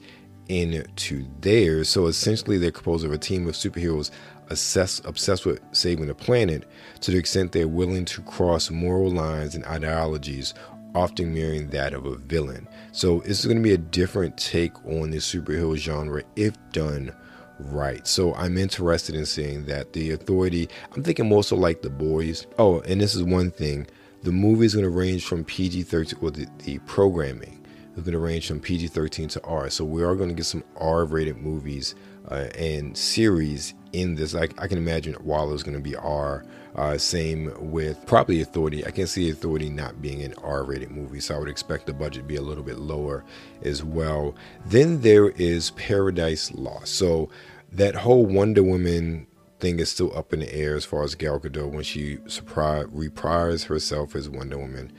into 0.49 1.25
theirs. 1.41 1.89
So 1.89 2.07
essentially, 2.07 2.59
they're 2.59 2.71
composed 2.71 3.05
of 3.05 3.13
a 3.13 3.19
team 3.19 3.49
of 3.49 3.55
superheroes 3.55 4.11
obsessed, 4.53 5.05
obsessed 5.05 5.47
with 5.47 5.61
saving 5.73 6.07
the 6.07 6.15
planet 6.15 6.65
to 7.01 7.11
the 7.11 7.19
extent 7.19 7.53
they're 7.53 7.69
willing 7.69 8.05
to 8.07 8.23
cross 8.23 8.71
moral 8.71 9.11
lines 9.11 9.55
and 9.55 9.65
ideologies, 9.65 10.55
often 10.95 11.35
mirroring 11.35 11.69
that 11.71 11.95
of 11.95 12.07
a 12.07 12.17
villain. 12.17 12.69
So 12.93 13.21
it's 13.23 13.45
going 13.45 13.57
to 13.57 13.63
be 13.63 13.75
a 13.75 13.79
different 13.79 14.37
take 14.37 14.73
on 14.87 15.11
the 15.11 15.19
superhero 15.19 15.77
genre 15.77 16.23
if 16.37 16.55
done 16.73 17.13
right. 17.59 18.07
So 18.07 18.35
I'm 18.35 18.59
interested 18.59 19.15
in 19.15 19.27
seeing 19.27 19.65
that. 19.67 19.93
The 19.93 20.11
Authority, 20.13 20.69
I'm 20.95 21.03
thinking 21.03 21.29
more 21.29 21.45
so 21.45 21.57
like 21.57 21.83
The 21.83 21.91
Boys. 21.91 22.47
Oh, 22.59 22.81
and 22.81 23.01
this 23.01 23.15
is 23.15 23.23
one 23.23 23.51
thing 23.51 23.87
the 24.23 24.33
movie 24.33 24.67
is 24.67 24.75
going 24.75 24.85
to 24.85 24.91
range 24.91 25.25
from 25.25 25.45
PG 25.45 25.83
13, 25.83 26.19
or 26.23 26.31
the, 26.31 26.47
the 26.59 26.79
programming 26.81 27.65
is 27.97 28.03
going 28.03 28.13
to 28.13 28.19
range 28.19 28.47
from 28.47 28.61
PG 28.61 28.89
13 28.89 29.29
to 29.29 29.45
R. 29.45 29.69
So 29.71 29.85
we 29.85 30.03
are 30.03 30.15
going 30.15 30.29
to 30.29 30.35
get 30.35 30.47
some 30.47 30.65
R 30.77 31.05
rated 31.05 31.39
movies 31.39 31.95
uh, 32.31 32.49
and 32.57 32.97
series 32.97 33.75
in 33.93 34.15
this. 34.15 34.35
I, 34.35 34.49
I 34.59 34.67
can 34.67 34.79
imagine 34.79 35.17
Waller's 35.23 35.63
going 35.63 35.77
to 35.77 35.83
be 35.83 35.97
R. 35.97 36.45
Uh, 36.75 36.97
same 36.97 37.53
with 37.71 38.05
probably 38.07 38.41
Authority. 38.41 38.85
I 38.87 38.91
can 38.91 39.07
see 39.07 39.31
Authority 39.31 39.69
not 39.69 40.01
being 40.01 40.23
an 40.23 40.35
R 40.43 40.65
rated 40.65 40.91
movie, 40.91 41.21
so 41.21 41.37
I 41.37 41.39
would 41.39 41.49
expect 41.49 41.87
the 41.87 41.93
budget 41.93 42.23
to 42.23 42.29
be 42.29 42.37
a 42.37 42.43
little 42.43 42.65
bit 42.65 42.79
lower 42.79 43.25
as 43.63 43.85
well. 43.85 44.35
Then 44.67 45.01
there 45.03 45.31
is 45.31 45.71
Paradise 45.73 46.51
Lost. 46.53 46.95
So 46.95 47.29
that 47.73 47.95
whole 47.95 48.25
Wonder 48.25 48.63
Woman 48.63 49.27
thing 49.61 49.79
is 49.79 49.91
still 49.91 50.17
up 50.17 50.33
in 50.33 50.41
the 50.41 50.55
air 50.55 50.75
as 50.75 50.85
far 50.85 51.05
as 51.05 51.15
Gal 51.15 51.39
Gadot 51.39 51.71
when 51.71 51.85
she 51.85 52.19
surprise, 52.27 52.87
reprised 52.87 53.67
herself 53.67 54.17
as 54.17 54.29
Wonder 54.29 54.59
Woman. 54.59 54.93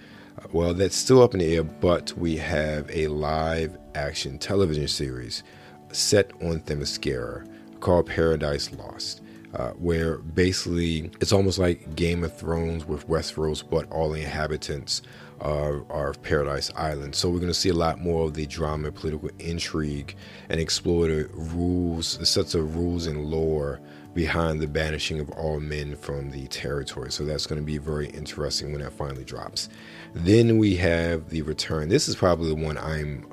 Well, 0.52 0.74
that's 0.74 0.96
still 0.96 1.22
up 1.22 1.34
in 1.34 1.40
the 1.40 1.56
air, 1.56 1.64
but 1.64 2.14
we 2.18 2.38
have 2.38 2.90
a 2.92 3.08
live 3.08 3.78
action 3.96 4.38
television 4.38 4.88
series 4.88 5.44
set 5.92 6.32
on 6.42 6.62
Themyscira 6.62 7.48
called 7.84 8.08
Paradise 8.08 8.72
Lost. 8.74 9.22
Uh, 9.54 9.70
where 9.74 10.18
basically 10.18 11.12
it's 11.22 11.32
almost 11.32 11.60
like 11.60 11.96
Game 11.96 12.24
of 12.24 12.36
Thrones 12.36 12.88
with 12.88 13.08
Westeros, 13.08 13.64
but 13.70 13.88
all 13.92 14.10
the 14.10 14.22
inhabitants 14.22 15.04
are, 15.42 15.86
are 15.92 16.10
of 16.10 16.24
Paradise 16.24 16.72
Island. 16.76 17.14
So 17.14 17.30
we're 17.30 17.38
going 17.38 17.52
to 17.52 17.54
see 17.54 17.70
a 17.70 17.76
lot 17.76 18.00
more 18.00 18.26
of 18.26 18.34
the 18.34 18.48
drama, 18.48 18.92
political 18.92 19.30
intrigue, 19.38 20.16
and 20.50 20.60
explore 20.60 21.06
the 21.06 21.30
rules, 21.34 22.18
the 22.18 22.26
sets 22.26 22.56
of 22.56 22.76
rules 22.76 23.06
and 23.06 23.26
lore 23.26 23.80
behind 24.16 24.60
the 24.60 24.68
banishing 24.68 25.20
of 25.20 25.30
all 25.32 25.60
men 25.60 25.96
from 25.98 26.32
the 26.32 26.48
territory. 26.48 27.12
So 27.12 27.24
that's 27.24 27.46
going 27.46 27.62
to 27.62 27.66
be 27.66 27.78
very 27.78 28.08
interesting 28.08 28.72
when 28.72 28.82
that 28.82 28.94
finally 28.94 29.24
drops. 29.24 29.70
Then 30.16 30.58
we 30.58 30.76
have 30.78 31.30
the 31.30 31.44
return. 31.44 31.90
This 31.90 32.08
is 32.08 32.16
probably 32.16 32.50
the 32.50 32.56
one 32.56 32.80
I'm 32.80 33.28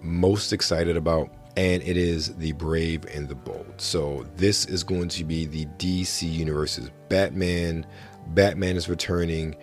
most 0.00 0.52
excited 0.52 0.96
about 0.96 1.30
and 1.56 1.82
it 1.82 1.96
is 1.96 2.34
the 2.36 2.52
brave 2.52 3.04
and 3.06 3.28
the 3.28 3.34
bold. 3.34 3.74
So 3.76 4.26
this 4.36 4.64
is 4.66 4.82
going 4.82 5.08
to 5.10 5.24
be 5.24 5.46
the 5.46 5.66
DC 5.78 6.30
universe's 6.30 6.90
Batman. 7.08 7.86
Batman 8.28 8.76
is 8.76 8.88
returning 8.88 9.54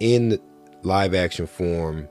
in 0.00 0.38
live 0.82 1.14
action 1.14 1.46
form 1.46 2.08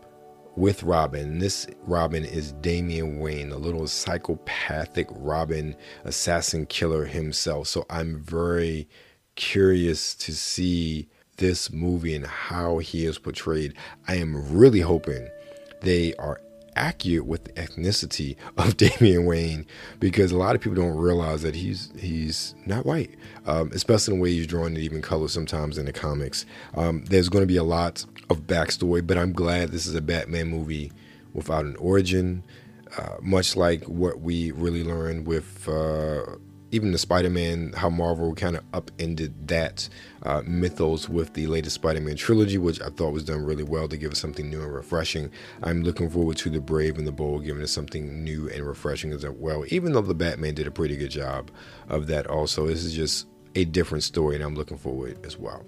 with 0.55 0.83
Robin. 0.83 1.39
This 1.39 1.67
Robin 1.83 2.25
is 2.25 2.51
Damian 2.53 3.19
Wayne, 3.19 3.51
a 3.51 3.57
little 3.57 3.87
psychopathic 3.87 5.07
Robin 5.11 5.75
assassin 6.03 6.65
killer 6.65 7.05
himself. 7.05 7.67
So 7.67 7.85
I'm 7.89 8.21
very 8.21 8.87
curious 9.35 10.13
to 10.15 10.33
see 10.33 11.09
this 11.37 11.71
movie 11.71 12.15
and 12.15 12.25
how 12.25 12.77
he 12.77 13.05
is 13.05 13.17
portrayed. 13.17 13.73
I 14.07 14.15
am 14.17 14.55
really 14.55 14.81
hoping 14.81 15.27
they 15.81 16.13
are 16.15 16.39
accurate 16.75 17.25
with 17.25 17.45
the 17.45 17.51
ethnicity 17.53 18.35
of 18.57 18.77
Damian 18.77 19.25
Wayne 19.25 19.65
because 19.99 20.31
a 20.31 20.37
lot 20.37 20.55
of 20.55 20.61
people 20.61 20.81
don't 20.81 20.97
realize 20.97 21.41
that 21.41 21.55
he's 21.55 21.91
he's 21.97 22.55
not 22.65 22.85
white, 22.85 23.11
um, 23.45 23.71
especially 23.73 24.13
in 24.13 24.19
the 24.19 24.23
way 24.23 24.31
he's 24.31 24.47
drawn 24.47 24.75
in 24.75 24.77
even 24.77 25.01
color 25.01 25.27
sometimes 25.27 25.77
in 25.77 25.85
the 25.85 25.93
comics. 25.93 26.45
Um, 26.75 27.05
there's 27.05 27.29
going 27.29 27.43
to 27.43 27.47
be 27.47 27.57
a 27.57 27.63
lot 27.63 28.05
of 28.29 28.41
backstory, 28.47 29.05
but 29.05 29.17
I'm 29.17 29.33
glad 29.33 29.69
this 29.69 29.85
is 29.85 29.95
a 29.95 30.01
Batman 30.01 30.47
movie 30.47 30.91
without 31.33 31.65
an 31.65 31.75
origin, 31.77 32.43
uh, 32.97 33.17
much 33.21 33.55
like 33.55 33.83
what 33.85 34.21
we 34.21 34.51
really 34.51 34.83
learned 34.83 35.27
with. 35.27 35.67
Uh, 35.67 36.37
even 36.73 36.91
the 36.91 36.97
Spider-Man, 36.97 37.73
how 37.73 37.89
Marvel 37.89 38.33
kind 38.33 38.57
of 38.57 38.63
upended 38.73 39.47
that 39.47 39.87
uh, 40.23 40.41
mythos 40.45 41.07
with 41.07 41.33
the 41.33 41.45
latest 41.45 41.75
Spider-Man 41.75 42.15
trilogy, 42.15 42.57
which 42.57 42.81
I 42.81 42.89
thought 42.89 43.13
was 43.13 43.23
done 43.23 43.45
really 43.45 43.63
well 43.63 43.87
to 43.87 43.95
give 43.95 44.11
us 44.11 44.19
something 44.19 44.49
new 44.49 44.59
and 44.61 44.73
refreshing. 44.73 45.29
I'm 45.61 45.83
looking 45.83 46.09
forward 46.09 46.37
to 46.37 46.49
the 46.49 46.59
Brave 46.59 46.97
and 46.97 47.05
the 47.05 47.11
Bold, 47.11 47.45
giving 47.45 47.61
us 47.61 47.71
something 47.71 48.23
new 48.23 48.49
and 48.49 48.65
refreshing 48.65 49.13
as 49.13 49.23
well. 49.23 49.63
Even 49.67 49.93
though 49.93 50.01
the 50.01 50.15
Batman 50.15 50.55
did 50.55 50.65
a 50.65 50.71
pretty 50.71 50.97
good 50.97 51.11
job 51.11 51.51
of 51.89 52.07
that, 52.07 52.25
also, 52.25 52.65
this 52.65 52.83
is 52.83 52.93
just 52.93 53.27
a 53.53 53.65
different 53.65 54.03
story, 54.03 54.35
and 54.35 54.43
I'm 54.43 54.55
looking 54.55 54.77
forward 54.77 55.23
as 55.23 55.37
well. 55.37 55.63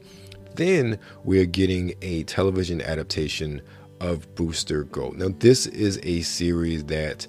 Then 0.56 0.98
we're 1.24 1.46
getting 1.46 1.94
a 2.02 2.24
television 2.24 2.82
adaptation 2.82 3.62
of 4.02 4.34
Booster 4.34 4.86
Gold. 4.86 5.18
Now, 5.20 5.30
this 5.38 5.68
is 5.68 6.00
a 6.02 6.22
series 6.22 6.84
that 6.86 7.28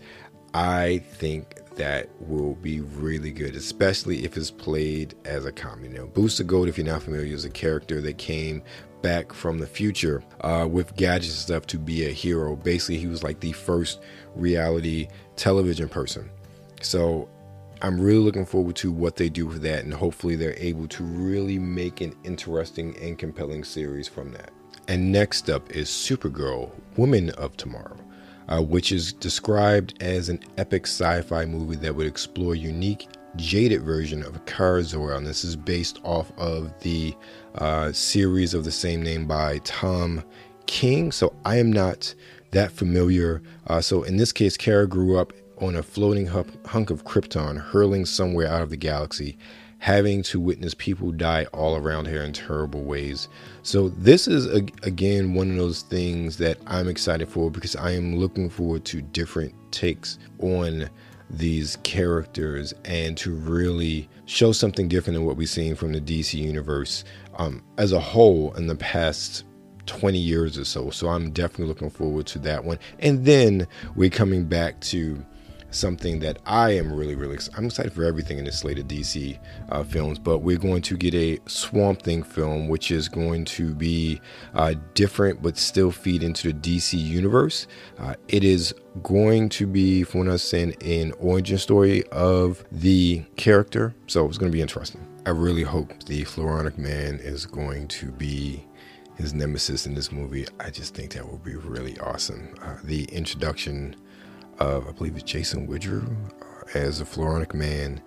I 0.54 1.02
think 1.11 1.61
that 1.76 2.09
will 2.21 2.54
be 2.56 2.80
really 2.80 3.30
good, 3.30 3.54
especially 3.54 4.25
if 4.25 4.37
it's 4.37 4.50
played 4.50 5.14
as 5.25 5.45
a 5.45 5.52
comedy. 5.52 5.88
Now, 5.88 6.06
Booster 6.06 6.45
Gold, 6.45 6.68
if 6.68 6.76
you're 6.76 6.87
not 6.87 7.02
familiar, 7.02 7.35
is 7.35 7.45
a 7.45 7.50
character 7.50 8.00
that 8.00 8.18
came 8.18 8.62
back 9.02 9.33
from 9.33 9.59
the 9.59 9.66
future 9.66 10.23
uh, 10.40 10.66
with 10.71 10.97
gadgets 10.97 11.35
and 11.35 11.40
stuff 11.40 11.66
to 11.68 11.78
be 11.78 12.06
a 12.06 12.11
hero. 12.11 12.56
Basically, 12.56 12.99
he 12.99 13.06
was 13.06 13.23
like 13.23 13.40
the 13.40 13.52
first 13.52 14.00
reality 14.35 15.09
television 15.37 15.88
person. 15.88 16.30
So 16.80 17.28
I'm 17.83 18.00
really 18.00 18.18
looking 18.18 18.47
forward 18.47 18.76
to 18.76 18.90
what 18.90 19.16
they 19.16 19.28
do 19.28 19.47
with 19.47 19.62
that, 19.62 19.85
and 19.85 19.92
hopefully, 19.92 20.35
they're 20.35 20.59
able 20.59 20.88
to 20.88 21.04
really 21.04 21.59
make 21.59 22.00
an 22.00 22.14
interesting 22.25 22.97
and 22.99 23.18
compelling 23.18 23.64
series 23.64 24.09
from 24.09 24.33
that. 24.33 24.50
And 24.88 25.12
next 25.12 25.50
up 25.50 25.71
is 25.71 25.88
Supergirl, 25.88 26.71
Woman 26.97 27.30
of 27.30 27.56
Tomorrow 27.56 27.97
uh, 28.48 28.62
which 28.62 28.92
is 28.92 29.12
described 29.12 30.00
as 30.02 30.28
an 30.28 30.40
epic 30.58 30.86
sci-fi 30.86 31.44
movie 31.44 31.76
that 31.76 31.94
would 31.94 32.06
explore 32.06 32.54
unique 32.54 33.08
jaded 33.36 33.82
version 33.82 34.22
of 34.22 34.44
Kara 34.46 34.82
Zor. 34.82 35.12
And 35.12 35.26
this 35.26 35.44
is 35.44 35.56
based 35.56 36.00
off 36.02 36.32
of 36.38 36.72
the 36.80 37.14
uh, 37.56 37.92
series 37.92 38.54
of 38.54 38.64
the 38.64 38.72
same 38.72 39.02
name 39.02 39.26
by 39.26 39.58
Tom 39.58 40.24
King. 40.66 41.12
So 41.12 41.34
I 41.44 41.56
am 41.56 41.72
not 41.72 42.14
that 42.52 42.72
familiar. 42.72 43.42
Uh, 43.66 43.80
so 43.80 44.02
in 44.02 44.16
this 44.16 44.32
case, 44.32 44.56
Kara 44.56 44.86
grew 44.86 45.18
up 45.18 45.32
on 45.58 45.76
a 45.76 45.82
floating 45.82 46.26
hunk 46.26 46.90
of 46.90 47.04
Krypton, 47.04 47.58
hurling 47.58 48.04
somewhere 48.04 48.46
out 48.48 48.62
of 48.62 48.70
the 48.70 48.76
galaxy 48.76 49.38
having 49.78 50.23
to 50.23 50.40
witness 50.40 50.75
people 50.75 51.12
die 51.12 51.45
all 51.52 51.76
around 51.76 52.06
her 52.06 52.23
in 52.23 52.33
terrible 52.33 52.83
ways. 52.83 53.28
So, 53.62 53.88
this 53.90 54.26
is 54.26 54.47
again 54.83 55.35
one 55.35 55.50
of 55.50 55.56
those 55.56 55.83
things 55.83 56.38
that 56.38 56.59
I'm 56.66 56.88
excited 56.88 57.28
for 57.28 57.50
because 57.50 57.76
I 57.76 57.92
am 57.92 58.16
looking 58.16 58.49
forward 58.49 58.85
to 58.87 59.02
different 59.02 59.54
takes 59.73 60.18
on 60.38 60.88
these 61.28 61.76
characters 61.83 62.73
and 62.85 63.16
to 63.18 63.35
really 63.35 64.09
show 64.26 64.52
something 64.52 64.88
different 64.88 65.16
than 65.16 65.26
what 65.26 65.37
we've 65.37 65.49
seen 65.49 65.75
from 65.75 65.92
the 65.92 66.00
DC 66.00 66.35
universe 66.35 67.04
um, 67.37 67.62
as 67.78 67.92
a 67.92 68.00
whole 68.00 68.52
in 68.54 68.66
the 68.66 68.76
past 68.76 69.45
20 69.87 70.18
years 70.18 70.59
or 70.59 70.64
so. 70.64 70.90
So 70.90 71.09
I'm 71.09 71.30
definitely 71.30 71.66
looking 71.66 71.90
forward 71.90 72.26
to 72.28 72.38
that 72.40 72.64
one. 72.64 72.78
And 72.99 73.25
then 73.25 73.66
we're 73.95 74.11
coming 74.11 74.45
back 74.45 74.80
to 74.83 75.25
something 75.76 76.21
that 76.21 76.38
I 76.47 76.71
am 76.71 76.92
really, 76.92 77.14
really 77.14 77.35
excited. 77.35 77.59
I'm 77.59 77.66
excited 77.66 77.92
for 77.92 78.04
everything 78.04 78.38
in 78.38 78.45
this 78.45 78.59
slate 78.59 78.78
of 78.78 78.87
DC 78.87 79.38
uh, 79.68 79.83
films. 79.85 80.18
But 80.18 80.38
we're 80.38 80.59
going 80.59 80.83
to 80.83 80.97
get 80.97 81.14
a 81.14 81.38
Swamp 81.47 82.02
Thing 82.02 82.23
film, 82.23 82.68
which 82.68 82.90
is 82.90 83.09
going 83.09 83.45
to 83.47 83.75
be 83.75 84.21
uh, 84.54 84.75
different 84.95 85.42
but 85.42 85.56
still 85.56 85.90
feed 85.90 86.23
into 86.23 86.52
the 86.52 86.59
DC 86.59 86.99
universe. 86.99 87.66
Uh, 87.99 88.14
it 88.28 88.45
is 88.45 88.75
going 89.02 89.49
to 89.50 89.66
be, 89.66 90.02
from 90.02 90.21
what 90.21 90.28
I 90.28 90.33
was 90.33 90.42
saying, 90.42 90.75
an 90.83 91.12
origin 91.18 91.59
story 91.59 92.04
of 92.09 92.64
the 92.73 93.23
character. 93.37 93.95
So 94.06 94.26
it's 94.26 94.38
going 94.38 94.50
to 94.50 94.56
be 94.56 94.62
interesting. 94.62 95.06
I 95.26 95.30
really 95.30 95.64
hope 95.64 96.04
the 96.04 96.25
Floronic 96.25 96.78
Man 96.78 97.18
is 97.18 97.47
going 97.47 97.88
to 97.88 98.12
be 98.12 98.64
his 99.16 99.33
nemesis 99.33 99.87
in 99.87 99.95
this 99.95 100.12
movie. 100.12 100.47
I 100.61 100.71
just 100.71 100.95
think 100.95 101.14
that 101.14 101.28
will 101.28 101.38
be 101.38 101.56
really 101.56 101.99
awesome. 101.99 102.54
Uh, 102.62 102.76
the 102.85 103.04
introduction 103.04 103.97
of, 104.58 104.88
I 104.88 104.92
believe 104.92 105.16
it's 105.16 105.25
Jason 105.25 105.66
Woodrue 105.66 106.06
uh, 106.42 106.78
as 106.78 107.00
a 107.00 107.04
Floronic 107.04 107.54
Man. 107.54 108.02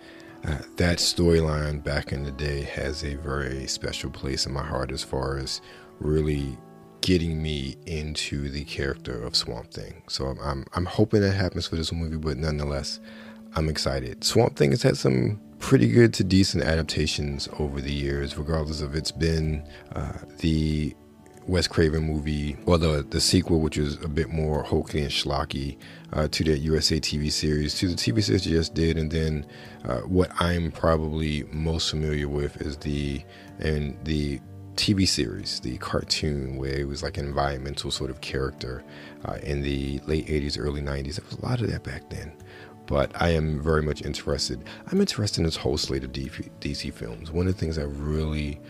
Uh, 0.46 0.60
that 0.78 1.00
storyline 1.00 1.84
back 1.84 2.14
in 2.14 2.24
the 2.24 2.32
day 2.32 2.62
has 2.62 3.04
a 3.04 3.16
very 3.16 3.68
special 3.68 4.10
place 4.10 4.46
in 4.46 4.54
my 4.54 4.64
heart 4.64 4.92
as 4.92 5.04
far 5.04 5.38
as 5.38 5.62
really 6.00 6.58
getting 7.02 7.42
me 7.42 7.76
into 7.86 8.50
the 8.50 8.64
character 8.66 9.22
of 9.24 9.36
Swamp 9.36 9.72
Thing. 9.72 10.02
So 10.08 10.28
I'm, 10.28 10.40
I'm, 10.40 10.66
I'm 10.74 10.86
hoping 10.86 11.22
that 11.22 11.34
happens 11.34 11.68
for 11.68 11.76
this 11.76 11.92
movie, 11.92 12.18
but 12.18 12.38
nonetheless, 12.38 13.00
I'm 13.56 13.70
excited. 13.70 14.24
Swamp 14.24 14.56
Thing 14.56 14.72
has 14.72 14.84
had 14.84 14.98
some 14.98 15.42
pretty 15.60 15.90
good 15.90 16.14
to 16.14 16.24
decent 16.24 16.64
adaptations 16.64 17.50
over 17.60 17.82
the 17.82 17.92
years, 17.92 18.38
regardless 18.38 18.82
of 18.82 18.96
it's 18.96 19.12
been 19.12 19.68
uh, 19.94 20.20
the 20.38 20.96
Wes 21.50 21.68
Craven 21.68 22.04
movie, 22.04 22.56
or 22.68 22.78
the, 22.78 23.06
the 23.10 23.20
sequel, 23.20 23.60
which 23.60 23.78
was 23.78 23.96
a 24.04 24.08
bit 24.08 24.30
more 24.30 24.62
hokey 24.62 25.02
and 25.02 25.10
schlocky, 25.10 25.78
uh, 26.14 26.28
to 26.28 26.44
that 26.44 26.60
USA 26.60 27.00
TV 27.00 27.32
series, 27.32 27.74
to 27.80 27.88
the 27.88 27.96
TV 27.96 28.24
series 28.24 28.46
you 28.46 28.56
just 28.56 28.76
did, 28.76 28.98
and 28.98 29.10
then 29.10 29.46
uh, 29.86 30.02
what 30.02 30.32
I'm 30.40 30.72
probably 30.72 31.44
most 31.52 31.90
familiar 31.90 32.30
with 32.30 32.62
is 32.62 32.78
the 32.78 33.24
and 33.60 33.98
the 34.04 34.40
TV 34.76 35.08
series, 35.08 35.60
the 35.60 35.78
cartoon, 35.80 36.56
where 36.56 36.80
it 36.80 36.88
was 36.88 37.02
like 37.02 37.18
an 37.18 37.26
environmental 37.26 37.90
sort 37.90 38.12
of 38.12 38.22
character 38.22 38.84
uh, 39.26 39.38
in 39.42 39.62
the 39.62 40.00
late 40.06 40.28
80s, 40.28 40.58
early 40.58 40.82
90s. 40.82 41.16
There 41.16 41.26
was 41.26 41.40
a 41.40 41.46
lot 41.46 41.62
of 41.62 41.72
that 41.72 41.84
back 41.84 42.10
then. 42.10 42.32
But 42.86 43.12
I 43.22 43.30
am 43.30 43.62
very 43.62 43.82
much 43.82 44.04
interested. 44.04 44.64
I'm 44.88 45.02
interested 45.02 45.40
in 45.42 45.46
this 45.46 45.58
whole 45.58 45.78
slate 45.78 46.04
of 46.04 46.12
DC 46.12 46.94
films. 46.94 47.30
One 47.32 47.48
of 47.48 47.54
the 47.54 47.60
things 47.60 47.78
I 47.78 47.84
really, 47.84 48.62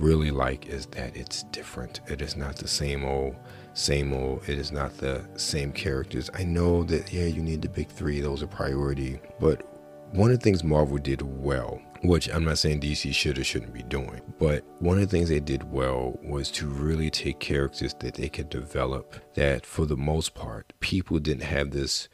really 0.00 0.30
like 0.30 0.66
is 0.66 0.86
that 0.86 1.16
it's 1.16 1.44
different. 1.44 2.00
It 2.08 2.20
is 2.20 2.36
not 2.36 2.56
the 2.56 2.68
same 2.68 3.04
old, 3.04 3.36
same 3.74 4.12
old. 4.12 4.48
It 4.48 4.58
is 4.58 4.72
not 4.72 4.96
the 4.98 5.26
same 5.36 5.72
characters. 5.72 6.30
I 6.34 6.44
know 6.44 6.82
that, 6.84 7.12
yeah, 7.12 7.26
you 7.26 7.42
need 7.42 7.62
the 7.62 7.68
big 7.68 7.88
three, 7.88 8.20
those 8.20 8.42
are 8.42 8.46
priority. 8.46 9.18
But 9.40 9.66
one 10.12 10.30
of 10.30 10.38
the 10.38 10.42
things 10.42 10.62
Marvel 10.62 10.98
did 10.98 11.22
well 11.22 11.80
which 12.02 12.28
I'm 12.32 12.44
not 12.44 12.58
saying 12.58 12.80
DC 12.80 13.12
should 13.14 13.38
or 13.38 13.44
shouldn't 13.44 13.72
be 13.72 13.82
doing. 13.82 14.20
But 14.38 14.64
one 14.80 14.98
of 14.98 15.04
the 15.04 15.16
things 15.16 15.28
they 15.28 15.40
did 15.40 15.70
well 15.70 16.18
was 16.22 16.50
to 16.52 16.66
really 16.66 17.10
take 17.10 17.40
characters 17.40 17.94
that 18.00 18.14
they 18.14 18.28
could 18.28 18.48
develop 18.48 19.16
that, 19.34 19.66
for 19.66 19.86
the 19.86 19.96
most 19.96 20.34
part, 20.34 20.72
people 20.80 21.18
didn't 21.18 21.44
have 21.44 21.70
this 21.70 22.08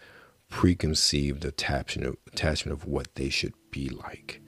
preconceived 0.48 1.44
attachment 1.44 2.08
of, 2.08 2.16
attachment 2.32 2.76
of 2.76 2.86
what 2.86 3.14
they 3.14 3.28
should 3.28 3.54
be 3.70 3.88
like. 3.88 4.40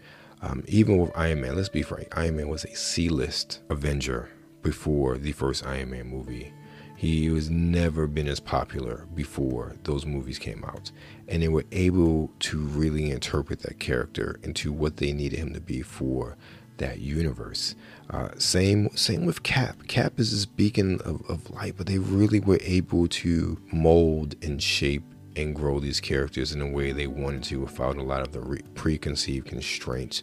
Um, 0.45 0.63
even 0.69 0.99
with 0.99 1.11
Iron 1.17 1.41
Man, 1.41 1.57
let's 1.57 1.71
be 1.71 1.81
frank, 1.81 2.09
Iron 2.17 2.37
Man 2.37 2.49
was 2.49 2.65
a 2.65 2.77
C 2.77 3.09
list 3.09 3.61
Avenger 3.71 4.29
before 4.63 5.17
the 5.17 5.33
first 5.33 5.65
Iron 5.65 5.91
Man 5.91 6.07
movie. 6.07 6.53
He 6.97 7.31
was 7.31 7.49
never 7.49 8.07
been 8.07 8.29
as 8.29 8.41
popular 8.41 9.07
before 9.15 9.75
those 9.85 10.05
movies 10.05 10.39
came 10.39 10.63
out. 10.65 10.91
And 11.29 11.43
they 11.43 11.49
were 11.49 11.65
able 11.73 12.31
to 12.41 12.59
really 12.59 13.11
interpret 13.11 13.61
that 13.61 13.81
character 13.81 14.39
into 14.43 14.71
what 14.71 14.99
they 14.99 15.13
needed 15.13 15.39
him 15.39 15.55
to 15.55 15.61
be 15.61 15.81
for 15.81 16.37
that 16.77 16.99
universe. 16.99 17.75
Uh, 18.11 18.29
same 18.37 18.95
same 18.97 19.25
with 19.25 19.43
Cap. 19.43 19.87
Cap 19.89 20.19
is 20.19 20.31
this 20.31 20.45
beacon 20.45 21.01
of, 21.07 21.23
of 21.29 21.51
light, 21.51 21.75
but 21.79 21.87
they 21.87 21.99
really 21.99 22.41
were 22.41 22.61
able 22.61 23.09
to 23.09 23.59
mold 23.73 24.35
and 24.43 24.63
shape 24.63 25.05
and 25.37 25.55
grow 25.55 25.81
these 25.81 26.01
characters 26.01 26.53
in 26.53 26.61
a 26.61 26.67
way 26.67 26.93
they 26.93 27.07
wanted 27.07 27.43
to 27.43 27.61
without 27.61 27.97
a 27.97 28.03
lot 28.03 28.23
of 28.23 28.33
the 28.33 28.41
re- 28.41 28.63
preconceived 28.75 29.47
constraints 29.47 30.23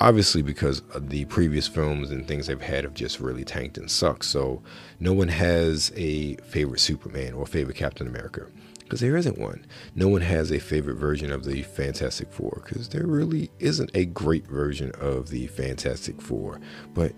obviously 0.00 0.42
because 0.42 0.82
the 0.96 1.24
previous 1.26 1.68
films 1.68 2.10
and 2.10 2.26
things 2.26 2.46
they've 2.46 2.60
had 2.60 2.84
have 2.84 2.94
just 2.94 3.20
really 3.20 3.44
tanked 3.44 3.78
and 3.78 3.90
sucked. 3.90 4.24
So 4.24 4.62
no 4.98 5.12
one 5.12 5.28
has 5.28 5.92
a 5.96 6.36
favorite 6.36 6.80
Superman 6.80 7.34
or 7.34 7.46
favorite 7.46 7.76
Captain 7.76 8.06
America 8.06 8.46
because 8.80 9.00
there 9.00 9.16
isn't 9.16 9.38
one. 9.38 9.64
No 9.94 10.08
one 10.08 10.20
has 10.20 10.52
a 10.52 10.58
favorite 10.58 10.96
version 10.96 11.32
of 11.32 11.44
the 11.44 11.62
Fantastic 11.62 12.32
Four 12.32 12.62
because 12.64 12.88
there 12.88 13.06
really 13.06 13.50
isn't 13.58 13.90
a 13.94 14.04
great 14.06 14.46
version 14.46 14.92
of 15.00 15.30
the 15.30 15.46
Fantastic 15.48 16.20
Four. 16.20 16.60
But 16.92 17.12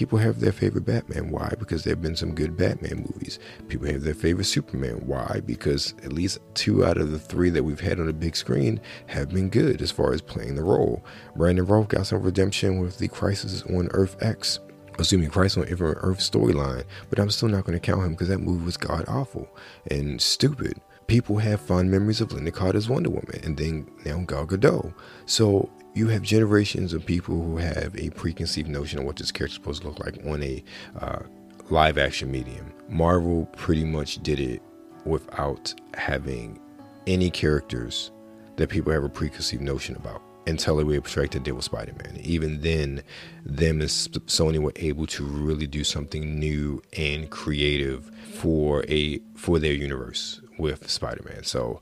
people 0.00 0.16
have 0.16 0.40
their 0.40 0.50
favorite 0.50 0.86
Batman. 0.86 1.30
Why? 1.30 1.52
Because 1.58 1.84
there 1.84 1.92
have 1.92 2.00
been 2.00 2.16
some 2.16 2.34
good 2.34 2.56
Batman 2.56 3.06
movies. 3.12 3.38
People 3.68 3.86
have 3.88 4.00
their 4.00 4.14
favorite 4.14 4.46
Superman. 4.46 4.94
Why? 5.04 5.42
Because 5.44 5.92
at 6.02 6.10
least 6.14 6.38
two 6.54 6.86
out 6.86 6.96
of 6.96 7.10
the 7.10 7.18
three 7.18 7.50
that 7.50 7.64
we've 7.64 7.80
had 7.80 8.00
on 8.00 8.06
the 8.06 8.14
big 8.14 8.34
screen 8.34 8.80
have 9.08 9.28
been 9.28 9.50
good 9.50 9.82
as 9.82 9.90
far 9.90 10.14
as 10.14 10.22
playing 10.22 10.54
the 10.54 10.62
role. 10.62 11.04
Brandon 11.36 11.66
Routh 11.66 11.88
got 11.88 12.06
some 12.06 12.22
redemption 12.22 12.80
with 12.80 12.96
the 12.96 13.08
Crisis 13.08 13.60
on 13.64 13.90
Earth 13.92 14.16
X. 14.22 14.60
assuming 14.98 15.28
Crisis 15.28 15.58
on 15.58 15.64
Earth 15.68 16.20
storyline, 16.20 16.84
but 17.10 17.18
I'm 17.18 17.30
still 17.30 17.50
not 17.50 17.66
going 17.66 17.78
to 17.78 17.86
count 17.86 18.02
him 18.02 18.12
because 18.12 18.28
that 18.28 18.38
movie 18.38 18.64
was 18.64 18.78
god 18.78 19.04
awful 19.06 19.50
and 19.90 20.20
stupid 20.20 20.80
people 21.08 21.38
have 21.38 21.60
fond 21.60 21.90
memories 21.90 22.20
of 22.20 22.28
Lynda 22.28 22.54
Carter's 22.54 22.88
Wonder 22.88 23.10
Woman 23.10 23.40
and 23.42 23.56
then 23.56 23.90
now 24.04 24.18
Gal 24.20 24.46
Gadot. 24.46 24.94
So 25.26 25.68
you 25.94 26.08
have 26.08 26.22
generations 26.22 26.92
of 26.92 27.04
people 27.04 27.34
who 27.40 27.56
have 27.56 27.96
a 27.96 28.10
preconceived 28.10 28.68
notion 28.68 28.98
of 29.00 29.04
what 29.04 29.16
this 29.16 29.32
character 29.32 29.52
is 29.52 29.54
supposed 29.54 29.82
to 29.82 29.88
look 29.88 29.98
like 29.98 30.18
on 30.26 30.42
a 30.42 30.62
uh, 31.00 31.20
live 31.68 31.98
action 31.98 32.30
medium. 32.30 32.72
Marvel 32.88 33.46
pretty 33.56 33.84
much 33.84 34.22
did 34.22 34.38
it 34.38 34.62
without 35.04 35.74
having 35.94 36.60
any 37.06 37.30
characters 37.30 38.10
that 38.56 38.68
people 38.68 38.92
have 38.92 39.04
a 39.04 39.08
preconceived 39.08 39.62
notion 39.62 39.96
about 39.96 40.22
until 40.46 40.76
they 40.76 40.84
were 40.84 40.94
abstracted 40.94 41.42
did 41.42 41.52
with 41.52 41.64
Spider-Man. 41.64 42.18
Even 42.22 42.60
then, 42.60 43.02
them 43.44 43.80
and 43.80 43.90
Sony 43.90 44.58
were 44.58 44.72
able 44.76 45.06
to 45.06 45.24
really 45.24 45.66
do 45.66 45.84
something 45.84 46.38
new 46.38 46.82
and 46.96 47.30
creative 47.30 48.10
for 48.34 48.84
a 48.88 49.20
for 49.34 49.58
their 49.58 49.72
universe 49.72 50.40
with 50.58 50.88
Spider-Man. 50.90 51.44
So 51.44 51.80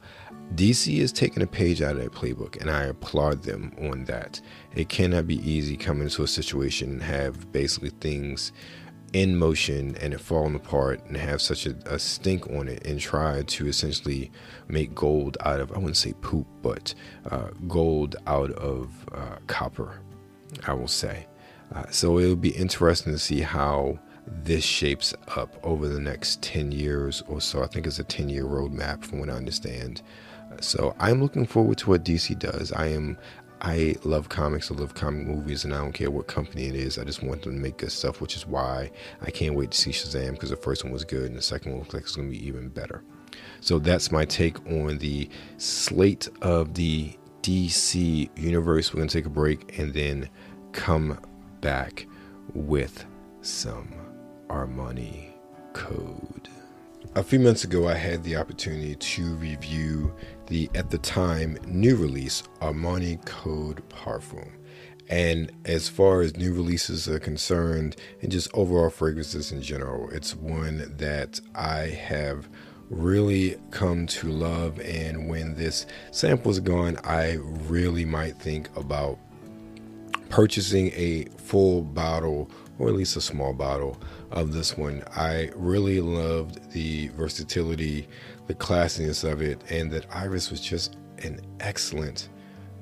DC 0.55 0.99
is 0.99 1.13
taking 1.13 1.43
a 1.43 1.47
page 1.47 1.83
out 1.83 1.97
of 1.97 2.03
that 2.03 2.13
playbook, 2.13 2.61
and 2.61 2.71
I 2.71 2.85
applaud 2.85 3.43
them 3.43 3.75
on 3.81 4.05
that. 4.05 4.41
It 4.75 4.89
cannot 4.89 5.27
be 5.27 5.37
easy 5.49 5.77
coming 5.77 6.05
into 6.05 6.23
a 6.23 6.29
situation 6.29 6.91
and 6.91 7.03
have 7.03 7.53
basically 7.53 7.91
things 7.91 8.53
in 9.13 9.37
motion 9.37 9.97
and 10.01 10.13
it 10.13 10.21
falling 10.21 10.55
apart 10.55 11.03
and 11.07 11.17
have 11.17 11.41
such 11.41 11.67
a, 11.67 11.75
a, 11.87 11.99
stink 11.99 12.47
on 12.51 12.69
it 12.69 12.87
and 12.87 13.01
try 13.01 13.43
to 13.43 13.67
essentially 13.67 14.31
make 14.69 14.95
gold 14.95 15.39
out 15.45 15.61
of, 15.61 15.73
I 15.73 15.79
wouldn't 15.79 15.97
say 15.97 16.13
poop, 16.21 16.47
but 16.63 16.95
uh, 17.31 17.49
gold 17.67 18.17
out 18.27 18.51
of 18.53 18.91
uh, 19.13 19.37
copper, 19.47 20.01
I 20.67 20.75
will 20.75 20.89
say. 20.89 21.27
Uh, 21.75 21.87
so 21.91 22.19
it'll 22.19 22.37
be 22.37 22.51
interesting 22.51 23.13
to 23.13 23.19
see 23.19 23.41
how 23.41 23.99
this 24.27 24.65
shapes 24.65 25.15
up 25.37 25.57
over 25.63 25.89
the 25.89 26.01
next 26.01 26.43
10 26.43 26.73
years 26.73 27.23
or 27.29 27.41
so. 27.41 27.63
I 27.63 27.67
think 27.67 27.87
it's 27.87 27.99
a 27.99 28.05
10 28.05 28.29
year 28.29 28.45
roadmap 28.45 29.05
from 29.05 29.21
what 29.21 29.31
I 29.31 29.35
understand. 29.35 30.03
So 30.61 30.95
I'm 30.99 31.23
looking 31.23 31.47
forward 31.47 31.79
to 31.79 31.91
what 31.91 32.05
DC 32.05 32.39
does. 32.39 32.73
I 32.73 32.89
am 32.89 33.19
I 33.61 33.97
love 34.05 34.29
comics, 34.29 34.71
I 34.71 34.75
love 34.75 34.95
comic 34.95 35.27
movies, 35.27 35.65
and 35.65 35.75
I 35.75 35.79
don't 35.79 35.93
care 35.93 36.11
what 36.11 36.29
company 36.29 36.67
it 36.67 36.77
is. 36.77 36.97
I 36.97 37.05
just 37.05 37.23
want 37.23 37.43
them 37.43 37.55
to 37.55 37.61
make 37.61 37.79
good 37.79 37.91
stuff, 37.91 38.21
which 38.21 38.37
is 38.37 38.47
why 38.47 38.91
I 39.21 39.31
can't 39.31 39.57
wait 39.57 39.73
to 39.73 39.79
see 39.79 39.91
Shazam 39.91 40.33
because 40.33 40.51
the 40.51 40.57
first 40.57 40.85
one 40.85 40.93
was 40.93 41.05
good 41.05 41.25
and 41.25 41.37
the 41.37 41.43
second 41.43 41.73
one 41.73 41.81
looks 41.81 41.95
like 41.95 42.05
it's 42.05 42.15
going 42.15 42.31
to 42.31 42.39
be 42.39 42.47
even 42.47 42.69
better. 42.69 43.03
So 43.61 43.79
that's 43.79 44.13
my 44.13 44.25
take 44.25 44.65
on 44.67 44.99
the 44.99 45.29
slate 45.57 46.29
of 46.43 46.75
the 46.75 47.17
DC 47.43 48.31
universe. 48.39 48.93
We're 48.93 48.99
going 48.99 49.09
to 49.09 49.19
take 49.19 49.27
a 49.27 49.31
break 49.31 49.79
and 49.79 49.93
then 49.93 50.29
come 50.73 51.19
back 51.61 52.07
with 52.55 53.05
some 53.43 53.93
Armani 54.49 55.33
code. 55.73 56.49
A 57.15 57.23
few 57.23 57.41
months 57.41 57.65
ago, 57.65 57.89
I 57.89 57.95
had 57.95 58.23
the 58.23 58.37
opportunity 58.37 58.95
to 58.95 59.35
review 59.37 60.15
the, 60.47 60.71
at 60.75 60.91
the 60.91 60.99
time, 60.99 61.59
new 61.67 61.97
release 61.97 62.43
Armani 62.61 63.25
Code 63.25 63.83
Parfum. 63.89 64.53
And 65.09 65.51
as 65.65 65.89
far 65.89 66.21
as 66.21 66.37
new 66.37 66.53
releases 66.53 67.09
are 67.09 67.19
concerned, 67.19 67.97
and 68.21 68.31
just 68.31 68.51
overall 68.53 68.91
fragrances 68.91 69.53
in 69.53 69.63
general, 69.63 70.11
it's 70.11 70.37
one 70.37 70.95
that 70.99 71.41
I 71.55 71.89
have 71.89 72.47
really 72.91 73.57
come 73.71 74.07
to 74.09 74.29
love. 74.29 74.79
And 74.81 75.29
when 75.31 75.55
this 75.55 75.87
sample 76.11 76.51
is 76.51 76.61
gone, 76.61 76.99
I 77.05 77.39
really 77.69 78.05
might 78.05 78.37
think 78.37 78.69
about 78.77 79.19
purchasing 80.29 80.89
a 80.95 81.25
full 81.39 81.83
bottle 81.83 82.51
or 82.79 82.89
at 82.89 82.95
least 82.95 83.17
a 83.17 83.21
small 83.21 83.55
bottle 83.55 83.99
of 84.31 84.53
this 84.53 84.77
one. 84.77 85.03
I 85.15 85.51
really 85.55 86.01
loved 86.01 86.71
the 86.73 87.09
versatility, 87.09 88.09
the 88.47 88.55
classiness 88.55 89.31
of 89.31 89.43
it, 89.43 89.63
and 89.71 89.91
that 89.91 90.07
Iris 90.15 90.51
was 90.51 90.61
just 90.61 90.97
an 91.19 91.41
excellent 91.61 92.29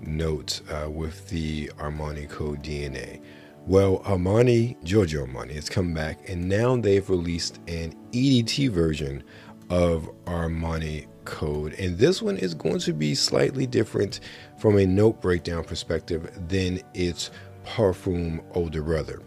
note 0.01 0.61
uh, 0.71 0.91
with 0.91 1.29
the 1.29 1.69
Armani 1.79 2.29
Code 2.29 2.63
DNA. 2.63 3.21
Well, 3.67 3.99
Armani, 4.01 4.83
Giorgio 4.85 5.27
Armani, 5.27 5.55
has 5.55 5.69
come 5.69 5.93
back, 5.93 6.29
and 6.29 6.49
now 6.49 6.77
they've 6.77 7.09
released 7.09 7.59
an 7.67 7.95
EDT 8.13 8.71
version 8.71 9.25
of 9.71 10.09
Armani 10.27 11.07
Code. 11.25 11.75
And 11.75 11.99
this 11.99 12.23
one 12.23 12.37
is 12.37 12.55
going 12.55 12.79
to 12.81 12.93
be 12.93 13.15
slightly 13.15 13.67
different 13.67 14.21
from 14.59 14.79
a 14.79 14.87
note 14.87 15.21
breakdown 15.21 15.65
perspective 15.65 16.31
than 16.49 16.81
its 16.95 17.31
Parfum 17.65 18.45
older 18.55 18.83
brother. 18.83 19.21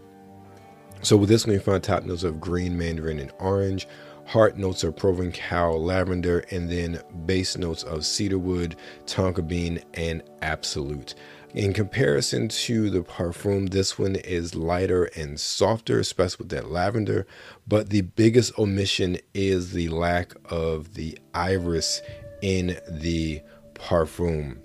So 1.01 1.15
with 1.15 1.29
this 1.29 1.45
one, 1.45 1.53
you 1.53 1.59
find 1.59 1.81
top 1.81 2.03
notes 2.03 2.23
of 2.23 2.41
green, 2.41 2.77
mandarin, 2.77 3.19
and 3.19 3.31
orange. 3.39 3.87
Heart 4.25 4.57
notes 4.57 4.83
of 4.83 4.95
Provencal, 4.95 5.83
lavender, 5.83 6.39
and 6.51 6.69
then 6.69 7.01
base 7.25 7.57
notes 7.57 7.83
of 7.83 8.05
cedarwood, 8.05 8.75
tonka 9.05 9.47
bean, 9.47 9.81
and 9.95 10.21
absolute. 10.41 11.15
In 11.55 11.73
comparison 11.73 12.47
to 12.49 12.91
the 12.91 13.01
Parfum, 13.01 13.71
this 13.71 13.97
one 13.97 14.17
is 14.17 14.53
lighter 14.53 15.05
and 15.15 15.39
softer, 15.39 15.99
especially 15.99 16.43
with 16.43 16.49
that 16.49 16.69
lavender. 16.69 17.25
But 17.67 17.89
the 17.89 18.01
biggest 18.01 18.59
omission 18.59 19.17
is 19.33 19.71
the 19.71 19.89
lack 19.89 20.33
of 20.45 20.93
the 20.93 21.17
iris 21.33 22.03
in 22.43 22.77
the 22.87 23.41
Parfum. 23.73 24.59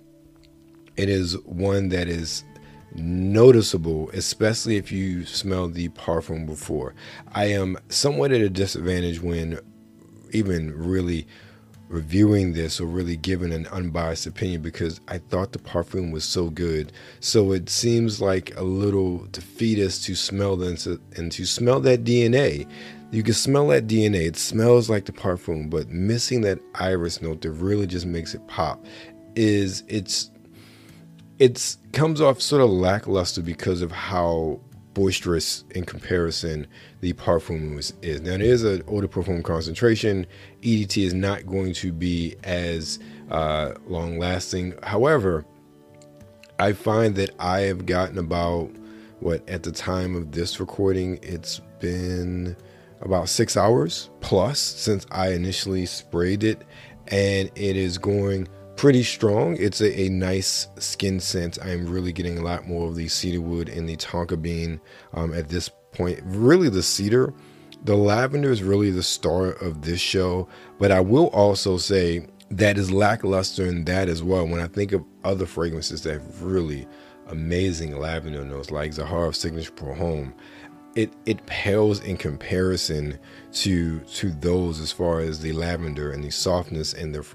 It 0.96 1.08
is 1.08 1.38
one 1.44 1.88
that 1.88 2.08
is 2.08 2.44
noticeable, 2.94 4.10
especially 4.10 4.76
if 4.76 4.92
you 4.92 5.24
smell 5.24 5.68
the 5.68 5.88
Parfum 5.90 6.46
before. 6.46 6.94
I 7.32 7.46
am 7.46 7.76
somewhat 7.88 8.32
at 8.32 8.40
a 8.40 8.48
disadvantage 8.48 9.20
when 9.20 9.58
even 10.32 10.72
really 10.76 11.26
reviewing 11.88 12.52
this 12.52 12.80
or 12.80 12.86
really 12.86 13.16
giving 13.16 13.52
an 13.52 13.66
unbiased 13.68 14.26
opinion 14.26 14.62
because 14.62 15.00
I 15.08 15.18
thought 15.18 15.52
the 15.52 15.58
Parfum 15.58 16.12
was 16.12 16.24
so 16.24 16.50
good. 16.50 16.92
So 17.20 17.52
it 17.52 17.68
seems 17.68 18.20
like 18.20 18.56
a 18.56 18.62
little 18.62 19.26
defeatist 19.30 20.04
to 20.04 20.14
smell 20.14 20.56
this 20.56 20.86
and 20.86 21.30
to 21.32 21.44
smell 21.44 21.80
that 21.80 22.04
DNA. 22.04 22.68
You 23.10 23.22
can 23.22 23.34
smell 23.34 23.68
that 23.68 23.86
DNA. 23.86 24.26
It 24.26 24.36
smells 24.36 24.90
like 24.90 25.04
the 25.04 25.12
Parfum, 25.12 25.70
but 25.70 25.88
missing 25.88 26.40
that 26.40 26.58
iris 26.74 27.22
note 27.22 27.42
that 27.42 27.52
really 27.52 27.86
just 27.86 28.06
makes 28.06 28.34
it 28.34 28.46
pop 28.48 28.84
is 29.36 29.84
it's 29.88 30.30
it's 31.38 31.78
comes 31.92 32.20
off 32.20 32.40
sort 32.40 32.62
of 32.62 32.70
lackluster 32.70 33.42
because 33.42 33.82
of 33.82 33.92
how 33.92 34.60
boisterous 34.94 35.64
in 35.74 35.84
comparison 35.84 36.66
the 37.00 37.12
parfum 37.14 37.76
is. 38.02 38.20
Now 38.20 38.38
there 38.38 38.42
is 38.42 38.62
an 38.62 38.82
eau 38.88 39.00
de 39.00 39.08
parfum 39.08 39.42
concentration. 39.42 40.26
EDT 40.62 41.04
is 41.04 41.14
not 41.14 41.46
going 41.46 41.74
to 41.74 41.92
be 41.92 42.36
as 42.44 43.00
uh, 43.30 43.74
long 43.86 44.18
lasting. 44.18 44.74
However, 44.82 45.44
I 46.58 46.72
find 46.72 47.16
that 47.16 47.30
I 47.40 47.60
have 47.62 47.84
gotten 47.84 48.18
about 48.18 48.70
what 49.20 49.48
at 49.48 49.64
the 49.64 49.72
time 49.72 50.14
of 50.14 50.32
this 50.32 50.60
recording, 50.60 51.18
it's 51.22 51.60
been 51.80 52.56
about 53.00 53.28
six 53.28 53.56
hours 53.56 54.10
plus 54.20 54.60
since 54.60 55.06
I 55.10 55.32
initially 55.32 55.86
sprayed 55.86 56.44
it, 56.44 56.62
and 57.08 57.50
it 57.54 57.76
is 57.76 57.98
going 57.98 58.48
pretty 58.76 59.02
strong. 59.02 59.56
It's 59.58 59.80
a, 59.80 60.00
a, 60.02 60.08
nice 60.08 60.68
skin 60.78 61.20
scent. 61.20 61.58
I'm 61.62 61.86
really 61.86 62.12
getting 62.12 62.38
a 62.38 62.42
lot 62.42 62.66
more 62.66 62.88
of 62.88 62.96
the 62.96 63.08
cedarwood 63.08 63.68
and 63.68 63.88
the 63.88 63.96
tonka 63.96 64.40
bean 64.40 64.80
um, 65.12 65.32
at 65.32 65.48
this 65.48 65.70
point. 65.92 66.20
Really, 66.24 66.68
the 66.68 66.82
cedar, 66.82 67.32
the 67.84 67.96
lavender 67.96 68.50
is 68.50 68.62
really 68.62 68.90
the 68.90 69.02
star 69.02 69.52
of 69.52 69.82
this 69.82 70.00
show. 70.00 70.48
But 70.78 70.90
I 70.90 71.00
will 71.00 71.28
also 71.28 71.76
say 71.78 72.26
that 72.50 72.78
is 72.78 72.90
lackluster 72.90 73.66
in 73.66 73.84
that 73.84 74.08
as 74.08 74.22
well. 74.22 74.46
When 74.46 74.60
I 74.60 74.68
think 74.68 74.92
of 74.92 75.04
other 75.24 75.46
fragrances 75.46 76.02
that 76.02 76.14
have 76.14 76.42
really 76.42 76.86
amazing 77.28 77.98
lavender 77.98 78.44
notes, 78.44 78.70
like 78.70 78.92
Zaharoff 78.92 79.34
Signature 79.34 79.72
Pour 79.72 79.94
Homme, 79.94 80.34
it 80.94 81.12
it 81.26 81.44
pales 81.46 82.00
in 82.00 82.16
comparison 82.16 83.18
to 83.52 84.00
to 84.00 84.30
those 84.30 84.80
as 84.80 84.92
far 84.92 85.20
as 85.20 85.40
the 85.40 85.52
lavender 85.52 86.12
and 86.12 86.22
the 86.22 86.30
softness 86.30 86.92
and 86.92 87.14
the 87.14 87.26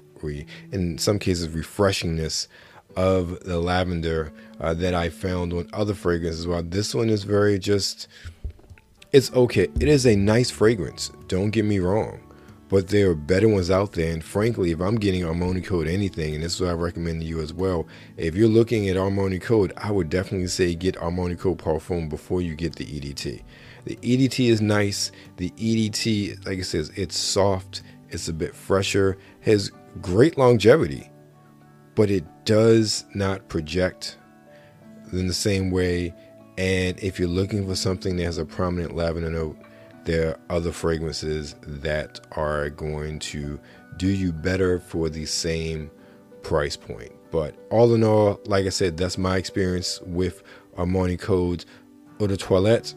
in 0.72 0.98
some 0.98 1.18
cases 1.18 1.48
refreshingness 1.48 2.46
of 2.96 3.40
the 3.44 3.60
lavender 3.60 4.32
uh, 4.60 4.74
that 4.74 4.94
I 4.94 5.08
found 5.08 5.52
on 5.52 5.68
other 5.72 5.94
fragrances. 5.94 6.46
While 6.46 6.62
this 6.62 6.94
one 6.94 7.08
is 7.08 7.24
very 7.24 7.58
just, 7.58 8.08
it's 9.12 9.32
okay. 9.32 9.68
It 9.80 9.88
is 9.88 10.06
a 10.06 10.16
nice 10.16 10.50
fragrance. 10.50 11.10
Don't 11.28 11.50
get 11.50 11.64
me 11.64 11.78
wrong, 11.78 12.20
but 12.68 12.88
there 12.88 13.10
are 13.10 13.14
better 13.14 13.48
ones 13.48 13.70
out 13.70 13.92
there. 13.92 14.12
And 14.12 14.22
frankly, 14.22 14.70
if 14.70 14.80
I'm 14.80 14.96
getting 14.96 15.22
Armani 15.22 15.64
Code 15.64 15.86
anything, 15.86 16.34
and 16.34 16.44
this 16.44 16.54
is 16.54 16.60
what 16.60 16.70
I 16.70 16.74
recommend 16.74 17.20
to 17.20 17.26
you 17.26 17.40
as 17.40 17.52
well, 17.52 17.86
if 18.16 18.34
you're 18.34 18.48
looking 18.48 18.88
at 18.88 18.96
Armani 18.96 19.40
Code, 19.40 19.72
I 19.76 19.90
would 19.90 20.10
definitely 20.10 20.48
say 20.48 20.74
get 20.74 20.96
Armani 20.96 21.38
Code 21.38 21.58
Parfum 21.58 22.08
before 22.08 22.42
you 22.42 22.54
get 22.54 22.76
the 22.76 22.86
EDT. 22.86 23.42
The 23.84 23.96
EDT 23.96 24.50
is 24.50 24.60
nice. 24.60 25.10
The 25.38 25.50
EDT, 25.50 26.46
like 26.46 26.58
I 26.58 26.62
said, 26.62 26.90
it's 26.96 27.16
soft. 27.16 27.82
It's 28.10 28.28
a 28.28 28.32
bit 28.32 28.54
fresher. 28.54 29.18
Has 29.40 29.70
great 30.00 30.38
longevity, 30.38 31.10
but 31.94 32.10
it 32.10 32.24
does 32.44 33.04
not 33.14 33.48
project 33.48 34.18
in 35.12 35.26
the 35.26 35.34
same 35.34 35.70
way. 35.70 36.14
And 36.58 36.98
if 37.00 37.18
you're 37.18 37.28
looking 37.28 37.66
for 37.66 37.74
something 37.74 38.16
that 38.16 38.24
has 38.24 38.38
a 38.38 38.44
prominent 38.44 38.94
lavender 38.94 39.30
note, 39.30 39.56
there 40.04 40.30
are 40.30 40.38
other 40.50 40.72
fragrances 40.72 41.54
that 41.62 42.20
are 42.32 42.70
going 42.70 43.18
to 43.20 43.60
do 43.96 44.08
you 44.08 44.32
better 44.32 44.80
for 44.80 45.08
the 45.08 45.26
same 45.26 45.90
price 46.42 46.76
point. 46.76 47.12
But 47.30 47.54
all 47.70 47.94
in 47.94 48.02
all, 48.02 48.40
like 48.46 48.66
I 48.66 48.70
said, 48.70 48.96
that's 48.96 49.18
my 49.18 49.36
experience 49.36 50.00
with 50.02 50.42
Armani 50.76 51.18
Codes 51.18 51.66
Eau 52.20 52.26
de 52.26 52.36
Toilette 52.36 52.94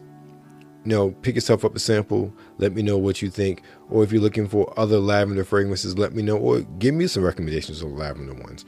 you 0.84 0.90
know, 0.90 1.10
pick 1.22 1.34
yourself 1.34 1.64
up 1.64 1.74
a 1.74 1.78
sample. 1.78 2.32
Let 2.58 2.74
me 2.74 2.82
know 2.82 2.98
what 2.98 3.22
you 3.22 3.30
think. 3.30 3.62
Or 3.90 4.04
if 4.04 4.12
you're 4.12 4.20
looking 4.20 4.48
for 4.48 4.72
other 4.78 4.98
lavender 4.98 5.44
fragrances, 5.44 5.98
let 5.98 6.14
me 6.14 6.22
know. 6.22 6.36
Or 6.36 6.60
give 6.78 6.94
me 6.94 7.06
some 7.06 7.24
recommendations 7.24 7.82
of 7.82 7.92
lavender 7.92 8.34
ones. 8.34 8.64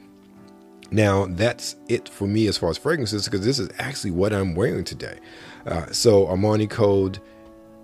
Now, 0.91 1.27
that's 1.27 1.77
it 1.89 2.09
for 2.09 2.27
me 2.27 2.47
as 2.47 2.57
far 2.57 2.71
as 2.71 2.79
fragrances, 2.79 3.25
because 3.25 3.45
this 3.45 3.59
is 3.59 3.69
actually 3.79 4.13
what 4.13 4.33
I'm 4.33 4.55
wearing 4.55 4.85
today. 4.85 5.19
Uh, 5.67 5.91
so, 5.93 6.27
Armani 6.27 6.71
Code 6.71 7.21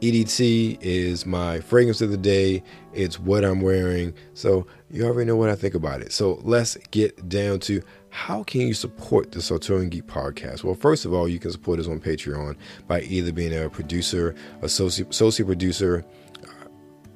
EDT 0.03 0.79
is 0.81 1.25
my 1.25 1.61
fragrance 1.61 2.01
of 2.01 2.11
the 2.11 2.17
day. 2.17 2.65
It's 2.93 3.21
what 3.21 3.45
I'm 3.45 3.61
wearing. 3.61 4.13
So, 4.35 4.67
you 4.91 5.05
already 5.05 5.29
know 5.29 5.37
what 5.37 5.49
I 5.49 5.55
think 5.55 5.77
about 5.77 6.01
it. 6.01 6.11
So, 6.11 6.41
let's 6.43 6.77
get 6.91 7.29
down 7.29 7.61
to 7.61 7.81
how 8.11 8.43
can 8.43 8.63
you 8.63 8.75
support 8.75 9.31
the 9.31 9.41
Sartorial 9.41 9.89
Geek 9.89 10.09
podcast? 10.09 10.65
Well, 10.65 10.75
first 10.75 11.05
of 11.05 11.15
all, 11.15 11.29
you 11.29 11.39
can 11.39 11.53
support 11.53 11.79
us 11.79 11.87
on 11.87 12.01
Patreon 12.01 12.57
by 12.89 13.03
either 13.03 13.33
being 13.33 13.57
a 13.57 13.71
producer, 13.71 14.35
associate, 14.63 15.09
associate 15.11 15.47
producer, 15.47 16.05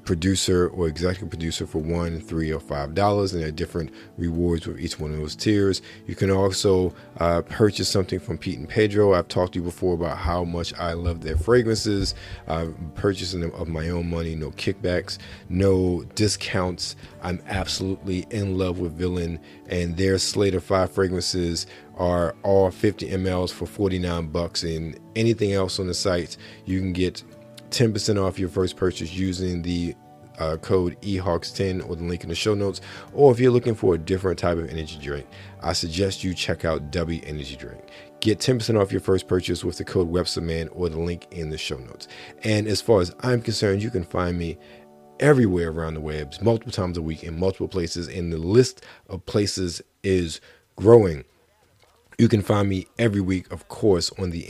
producer 0.07 0.69
or 0.69 0.89
executive 0.89 1.29
producer 1.29 1.67
for 1.67 1.79
one, 1.79 2.21
three, 2.21 2.51
or 2.51 2.61
five 2.61 2.95
dollars, 2.95 3.33
and 3.33 3.43
there 3.43 3.49
are 3.49 3.53
different 3.53 3.91
rewards 4.17 4.67
with 4.67 4.81
each 4.81 4.99
one 4.99 5.11
of 5.13 5.19
those 5.19 5.37
tiers. 5.37 5.83
You 6.07 6.15
can 6.15 6.31
also 6.31 6.95
uh, 7.19 7.43
purchase 7.43 7.89
something 7.89 8.19
from 8.19 8.39
Pete 8.39 8.59
and 8.59 8.69
Pedro. 8.69 9.13
I've 9.13 9.29
talked 9.29 9.53
to 9.53 9.59
you 9.59 9.65
before 9.65 9.95
about 9.95 10.17
how 10.17 10.45
much 10.45 10.73
I 10.75 10.95
love 10.95 11.21
their 11.21 11.37
fragrances. 11.37 12.15
I'm 12.47 12.93
purchasing 12.95 13.41
them 13.41 13.53
of 13.53 13.69
my 13.69 13.91
own 13.91 14.09
money, 14.09 14.35
no 14.35 14.53
kickbacks, 14.53 15.19
no 15.51 16.05
discounts. 16.15 16.97
I'm 17.23 17.43
absolutely 17.49 18.27
in 18.31 18.57
love 18.57 18.79
with 18.79 18.97
Villain, 18.97 19.41
and 19.69 19.97
their 19.97 20.19
slate 20.19 20.55
of 20.55 20.65
five 20.65 20.93
fragrances 20.93 21.67
are 21.97 22.37
all 22.43 22.71
50 22.71 23.11
mLs 23.11 23.53
for 23.53 23.67
49 23.67 24.29
bucks. 24.29 24.63
And 24.63 24.99
anything 25.17 25.53
else 25.53 25.81
on 25.81 25.89
the 25.89 25.95
site, 25.95 26.37
you 26.65 26.79
can 26.79 26.93
get 26.93 27.25
10% 27.71 28.23
off 28.23 28.39
your 28.39 28.49
first 28.49 28.77
purchase 28.77 29.13
using 29.13 29.63
the 29.63 29.95
uh, 30.39 30.57
code 30.59 31.01
EHAWKES10 31.01 31.89
or 31.89 31.97
the 31.97 32.05
link 32.05 32.23
in 32.23 32.29
the 32.29 32.35
show 32.35 32.55
notes. 32.55 32.81
Or 33.13 33.33
if 33.33 33.41
you're 33.41 33.51
looking 33.51 33.75
for 33.75 33.95
a 33.95 33.99
different 33.99 34.39
type 34.39 34.59
of 34.59 34.69
energy 34.69 34.99
drink, 35.01 35.27
I 35.63 35.73
suggest 35.73 36.25
you 36.25 36.35
check 36.35 36.65
out 36.65 36.91
W 36.91 37.21
Energy 37.25 37.57
Drink. 37.57 37.83
Get 38.21 38.39
10% 38.39 38.81
off 38.81 38.93
your 38.93 39.01
first 39.01 39.29
purchase 39.29 39.65
with 39.65 39.79
the 39.79 39.85
code 39.85 40.11
WebsterMan 40.11 40.69
or 40.73 40.89
the 40.89 40.99
link 40.99 41.27
in 41.31 41.51
the 41.51 41.59
show 41.59 41.79
notes. 41.79 42.09
And 42.43 42.67
as 42.67 42.81
far 42.81 43.01
as 43.01 43.15
I'm 43.21 43.43
concerned, 43.43 43.83
you 43.83 43.91
can 43.91 44.05
find 44.05 44.39
me 44.39 44.59
everywhere 45.21 45.71
around 45.71 45.95
the 45.95 46.01
webs, 46.01 46.43
multiple 46.43 46.73
times 46.73 46.99
a 46.99 47.03
week 47.03 47.25
in 47.25 47.39
multiple 47.39 47.69
places, 47.69 48.09
and 48.09 48.33
the 48.33 48.39
list 48.39 48.85
of 49.09 49.25
places 49.27 49.81
is 50.03 50.41
growing. 50.77 51.25
You 52.19 52.29
can 52.29 52.43
find 52.43 52.69
me 52.69 52.87
every 52.99 53.21
week, 53.21 53.51
of 53.53 53.69
course, 53.69 54.11
on 54.19 54.31
the 54.31 54.49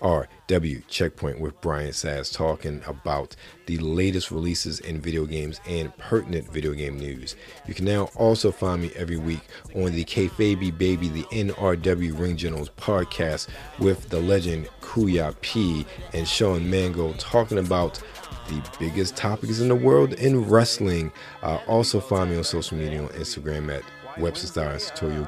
NRW 0.00 0.86
Checkpoint 0.88 1.40
with 1.40 1.60
Brian 1.60 1.92
Sass 1.92 2.30
talking 2.30 2.82
about 2.86 3.36
the 3.66 3.78
latest 3.78 4.30
releases 4.30 4.80
in 4.80 5.00
video 5.00 5.26
games 5.26 5.60
and 5.66 5.96
pertinent 5.98 6.50
video 6.52 6.72
game 6.72 6.98
news. 6.98 7.36
You 7.66 7.74
can 7.74 7.84
now 7.84 8.04
also 8.16 8.50
find 8.50 8.82
me 8.82 8.90
every 8.96 9.16
week 9.16 9.40
on 9.74 9.92
the 9.92 10.04
Kayfabe 10.04 10.76
Baby, 10.78 11.08
the 11.08 11.24
NRW 11.24 12.18
Ring 12.18 12.36
Generals 12.36 12.70
podcast 12.70 13.48
with 13.78 14.08
the 14.08 14.20
legend 14.20 14.68
Kuya 14.80 15.38
P 15.40 15.84
and 16.14 16.26
Sean 16.26 16.68
Mango 16.68 17.12
talking 17.14 17.58
about 17.58 18.02
the 18.48 18.62
biggest 18.78 19.16
topics 19.16 19.60
in 19.60 19.68
the 19.68 19.74
world 19.74 20.14
in 20.14 20.48
wrestling. 20.48 21.12
Uh, 21.42 21.58
also 21.66 22.00
find 22.00 22.30
me 22.30 22.36
on 22.36 22.44
social 22.44 22.78
media 22.78 23.02
on 23.02 23.08
Instagram 23.10 23.74
at 23.74 23.82
Webster 24.18 24.78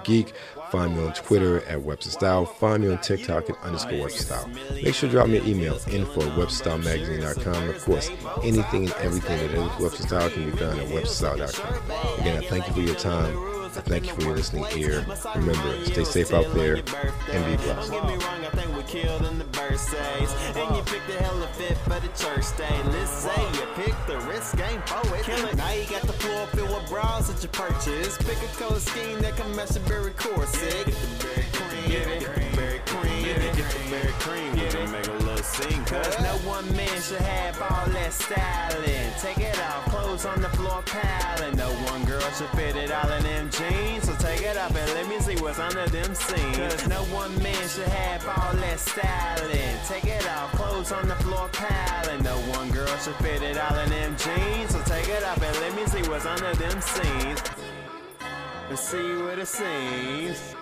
Geek. 0.05 0.33
Find 0.71 0.97
me 0.97 1.05
on 1.05 1.13
Twitter 1.15 1.65
at 1.67 1.83
Webster 1.83 2.11
Style. 2.11 2.47
Find 2.47 2.83
me 2.83 2.91
on 2.91 3.01
TikTok 3.01 3.51
at 3.51 3.59
underscore 3.63 4.03
Webster 4.03 4.23
Style. 4.23 4.49
Make 4.83 4.95
sure 4.95 5.09
to 5.09 5.15
drop 5.15 5.29
me 5.29 5.39
an 5.39 5.49
email, 5.49 5.75
info 5.91 6.23
at 6.23 6.39
WebsterStyleMagazine.com. 6.39 7.69
Of 7.69 7.85
course, 7.85 8.11
anything 8.43 8.85
and 8.85 8.95
everything 8.95 9.39
that 9.39 9.51
is 9.53 9.81
Webster 9.81 10.03
Style 10.05 10.31
can 10.31 10.51
be 10.51 10.57
found 10.57 10.79
at 10.79 10.89
WebsterStyle.com. 10.89 12.21
Again, 12.21 12.43
I 12.43 12.47
thank 12.47 12.67
you 12.69 12.73
for 12.75 12.81
your 12.81 12.95
time. 12.95 13.60
I 13.77 13.81
thank 13.83 14.07
you 14.07 14.15
for 14.15 14.23
your 14.23 14.37
listening 14.37 14.65
ear. 14.77 15.05
Remember, 15.37 15.85
stay 15.85 16.05
safe 16.05 16.33
out 16.33 16.53
there 16.55 16.75
and 16.77 16.85
be 16.85 17.57
blessed. 17.63 17.93
And 17.93 18.11
you 20.77 20.83
picked 20.83 21.07
the 21.07 21.17
hella 21.21 21.47
fit 21.55 21.79
for 21.79 22.01
the 22.01 22.09
church 22.09 22.57
day. 22.57 22.83
Let's 22.87 23.11
say 23.11 23.43
you 23.55 23.67
picked 23.77 24.07
the 24.09 24.19
risk 24.21 24.57
game 24.57 24.83
for 24.87 25.17
it. 25.17 25.57
Now 25.57 25.73
you 25.73 25.85
got 25.87 26.03
the 26.03 26.13
floor 26.15 26.47
filled 26.49 26.71
with 26.71 26.89
bras 26.89 27.29
that 27.29 27.43
you 27.43 27.49
purchase. 27.51 28.19
Pick 28.19 28.43
a 28.43 28.49
color 28.59 28.81
scheme 28.81 29.21
that 29.21 29.37
can 29.37 29.55
match 29.55 29.71
the 29.71 29.81
berry 29.81 30.13
corset. 30.13 30.87
Get 31.87 32.07
it, 32.09 32.57
berry 32.57 32.81
cream. 32.87 33.23
Get 33.25 33.39
it, 33.39 33.57
get 33.57 33.71
the 33.71 33.91
berry 33.91 34.13
cream. 34.19 34.53
We 34.53 34.69
can 34.69 34.91
make 34.91 35.07
a 35.07 35.30
scene, 35.45 35.85
cuz 35.85 36.19
no 36.21 36.35
one 36.49 36.67
man 36.77 37.01
should 37.01 37.21
have 37.21 37.61
all 37.63 37.87
that 37.87 38.13
styling. 38.13 39.11
Take 39.19 39.39
it 39.39 39.59
off, 39.61 39.85
clothes 39.87 40.25
on 40.25 40.41
the 40.41 40.49
floor 40.51 40.83
piling. 40.87 41.57
No 41.57 41.71
one 41.91 42.05
girl 42.05 42.21
should 42.37 42.49
fit 42.51 42.77
it 42.77 42.91
all 42.91 43.11
in 43.13 43.23
them 43.23 43.51
jeans. 43.51 44.05
So 44.05 44.15
take 44.17 44.43
it 44.43 44.57
off 44.57 44.75
and 44.75 44.91
let 44.95 45.09
me 45.09 45.19
see 45.21 45.37
what's 45.43 45.59
under 45.59 45.87
them 45.87 46.15
seams. 46.15 46.57
Cause 46.57 46.89
no 46.89 47.03
one 47.15 47.33
man 47.43 47.69
should 47.69 47.89
have 47.89 48.27
all 48.27 48.55
that 48.55 48.79
styling. 48.81 49.77
Take 49.87 50.05
it 50.05 50.27
off, 50.29 50.53
clothes 50.53 50.93
on 50.93 51.09
the 51.09 51.17
floor 51.17 51.49
piling. 51.53 52.23
No 52.23 52.37
one 52.57 52.71
girl 52.71 52.97
should 52.99 53.17
fit 53.17 53.43
it 53.43 53.59
all 53.59 53.79
in 53.79 53.91
them 53.91 54.17
jeans. 54.17 54.71
So 54.71 54.81
take 54.83 55.09
it 55.09 55.25
off 55.25 55.43
and 55.43 55.57
let 55.61 55.75
me 55.75 55.87
see 55.87 56.09
what's 56.09 56.27
under 56.27 56.55
them 56.55 56.81
seams. 56.81 57.43
And 58.69 58.79
see 58.79 59.17
what 59.23 59.39
it 59.39 59.49
seems. 59.49 60.55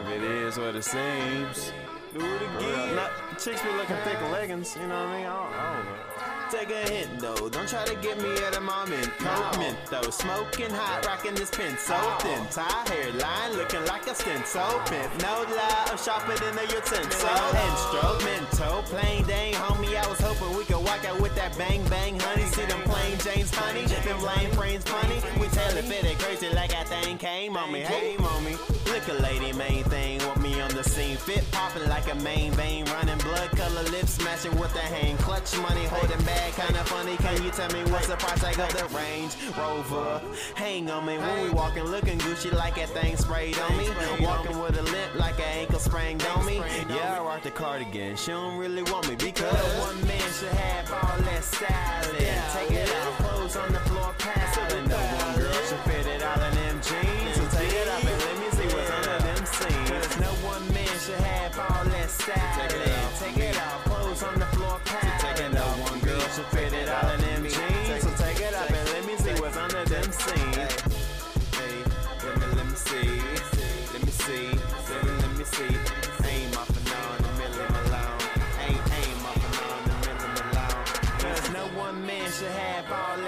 If 0.00 0.08
it 0.08 0.22
is 0.22 0.58
what 0.58 0.74
it 0.74 0.84
seems. 0.84 1.72
Do 2.16 2.24
it 2.24 2.42
again. 2.42 2.96
Now, 2.96 3.10
chicks 3.38 3.60
be 3.60 3.68
looking 3.72 3.96
thick 3.96 4.18
leggings, 4.32 4.74
you 4.74 4.86
know 4.86 5.04
what 5.04 5.12
I 5.12 5.16
mean? 5.16 5.26
I 5.26 5.36
don't, 5.36 5.52
I 5.52 5.76
don't 5.76 5.84
know. 5.84 6.16
Take 6.50 6.70
a 6.70 6.88
hint 6.88 7.20
though, 7.20 7.48
don't 7.50 7.68
try 7.68 7.84
to 7.84 7.94
get 7.96 8.18
me 8.22 8.32
at 8.46 8.56
a 8.56 8.60
moment. 8.60 9.10
Coke 9.18 9.58
mint 9.58 9.76
though, 9.90 10.08
smoking 10.08 10.70
hot, 10.70 11.04
rocking 11.04 11.34
this 11.34 11.50
pin 11.50 11.76
so 11.76 11.98
thin. 12.20 12.40
Tie 12.50 12.88
hairline, 12.88 13.52
looking 13.56 13.84
like 13.84 14.06
a 14.06 14.14
stent. 14.14 14.46
So 14.46 14.64
pimp, 14.86 15.12
no 15.20 15.44
lie, 15.44 15.88
I'm 15.90 15.98
sharper 15.98 16.36
than 16.38 16.56
a 16.56 16.62
utensil. 16.62 17.28
Instrumental, 17.68 18.82
plain 18.84 19.26
dang, 19.26 19.52
homie. 19.54 19.96
I 20.00 20.08
was 20.08 20.20
hoping 20.20 20.56
we 20.56 20.64
could 20.64 20.82
walk 20.84 21.04
out 21.04 21.20
with 21.20 21.34
that 21.34 21.58
bang 21.58 21.86
bang, 21.90 22.18
honey. 22.18 22.44
See 22.44 22.64
them 22.64 22.80
plain 22.84 23.18
James 23.18 23.52
honey, 23.52 23.82
them 23.82 24.22
lame 24.22 24.54
brains 24.54 24.84
funny. 24.84 25.16
We 25.38 25.48
tell 25.48 25.76
it 25.76 25.84
fitted 25.84 26.18
crazy 26.18 26.48
like 26.54 26.70
that 26.70 26.88
thing 26.88 27.18
came 27.18 27.56
on 27.58 27.72
me. 27.72 27.80
Hey, 27.80 28.16
mommy, 28.18 28.52
look 28.52 28.75
a 29.08 29.22
lady, 29.22 29.52
main 29.52 29.84
thing, 29.84 30.18
want 30.26 30.40
me 30.40 30.60
on 30.60 30.70
the 30.70 30.82
scene. 30.82 31.16
Fit 31.16 31.44
popping 31.52 31.88
like 31.88 32.10
a 32.10 32.14
main 32.16 32.52
vein, 32.52 32.84
running 32.86 33.18
blood 33.18 33.50
color 33.50 33.82
lips, 33.90 34.12
smashing 34.12 34.56
with 34.58 34.72
the 34.72 34.80
hand. 34.80 35.18
Clutch 35.18 35.56
money, 35.58 35.84
holding 35.84 36.22
bag, 36.24 36.52
kinda 36.54 36.82
funny. 36.84 37.16
Can 37.18 37.42
you 37.42 37.50
tell 37.50 37.70
me 37.72 37.82
what's 37.90 38.06
the 38.06 38.16
price 38.16 38.40
tag 38.40 38.58
of 38.58 38.72
the 38.72 38.96
Range 38.96 39.32
Rover? 39.56 40.20
Hang 40.54 40.90
on 40.90 41.06
me 41.06 41.18
when 41.18 41.42
we 41.42 41.50
walking, 41.50 41.84
looking 41.84 42.18
Gucci 42.18 42.52
like 42.52 42.76
that 42.76 42.88
thing 42.90 43.16
sprayed 43.16 43.58
on 43.58 43.76
me. 43.76 43.88
Walking 44.20 44.58
with 44.60 44.78
a 44.78 44.82
limp 44.82 45.14
like 45.14 45.38
an 45.38 45.58
ankle 45.60 45.78
sprained 45.78 46.24
on 46.34 46.44
me. 46.44 46.56
Yeah, 46.88 47.18
I 47.18 47.22
rock 47.22 47.42
the 47.42 47.50
cardigan. 47.50 48.16
She 48.16 48.30
don't 48.30 48.56
really 48.56 48.82
want 48.82 49.08
me 49.08 49.14
because 49.16 49.54
one 49.78 50.00
man 50.06 50.28
should 50.38 50.48
have 50.48 50.92
all 50.92 51.18
that 51.18 51.44
styling. 51.44 52.40
Take 52.52 52.70
it 52.72 52.90
off, 52.90 53.18
clothes 53.18 53.56
on 53.56 53.72
the 53.72 53.80
floor, 53.80 54.14
piling. 54.18 54.88
No 54.88 54.96
one 54.96 55.38
girl 55.38 55.52
should 55.68 55.84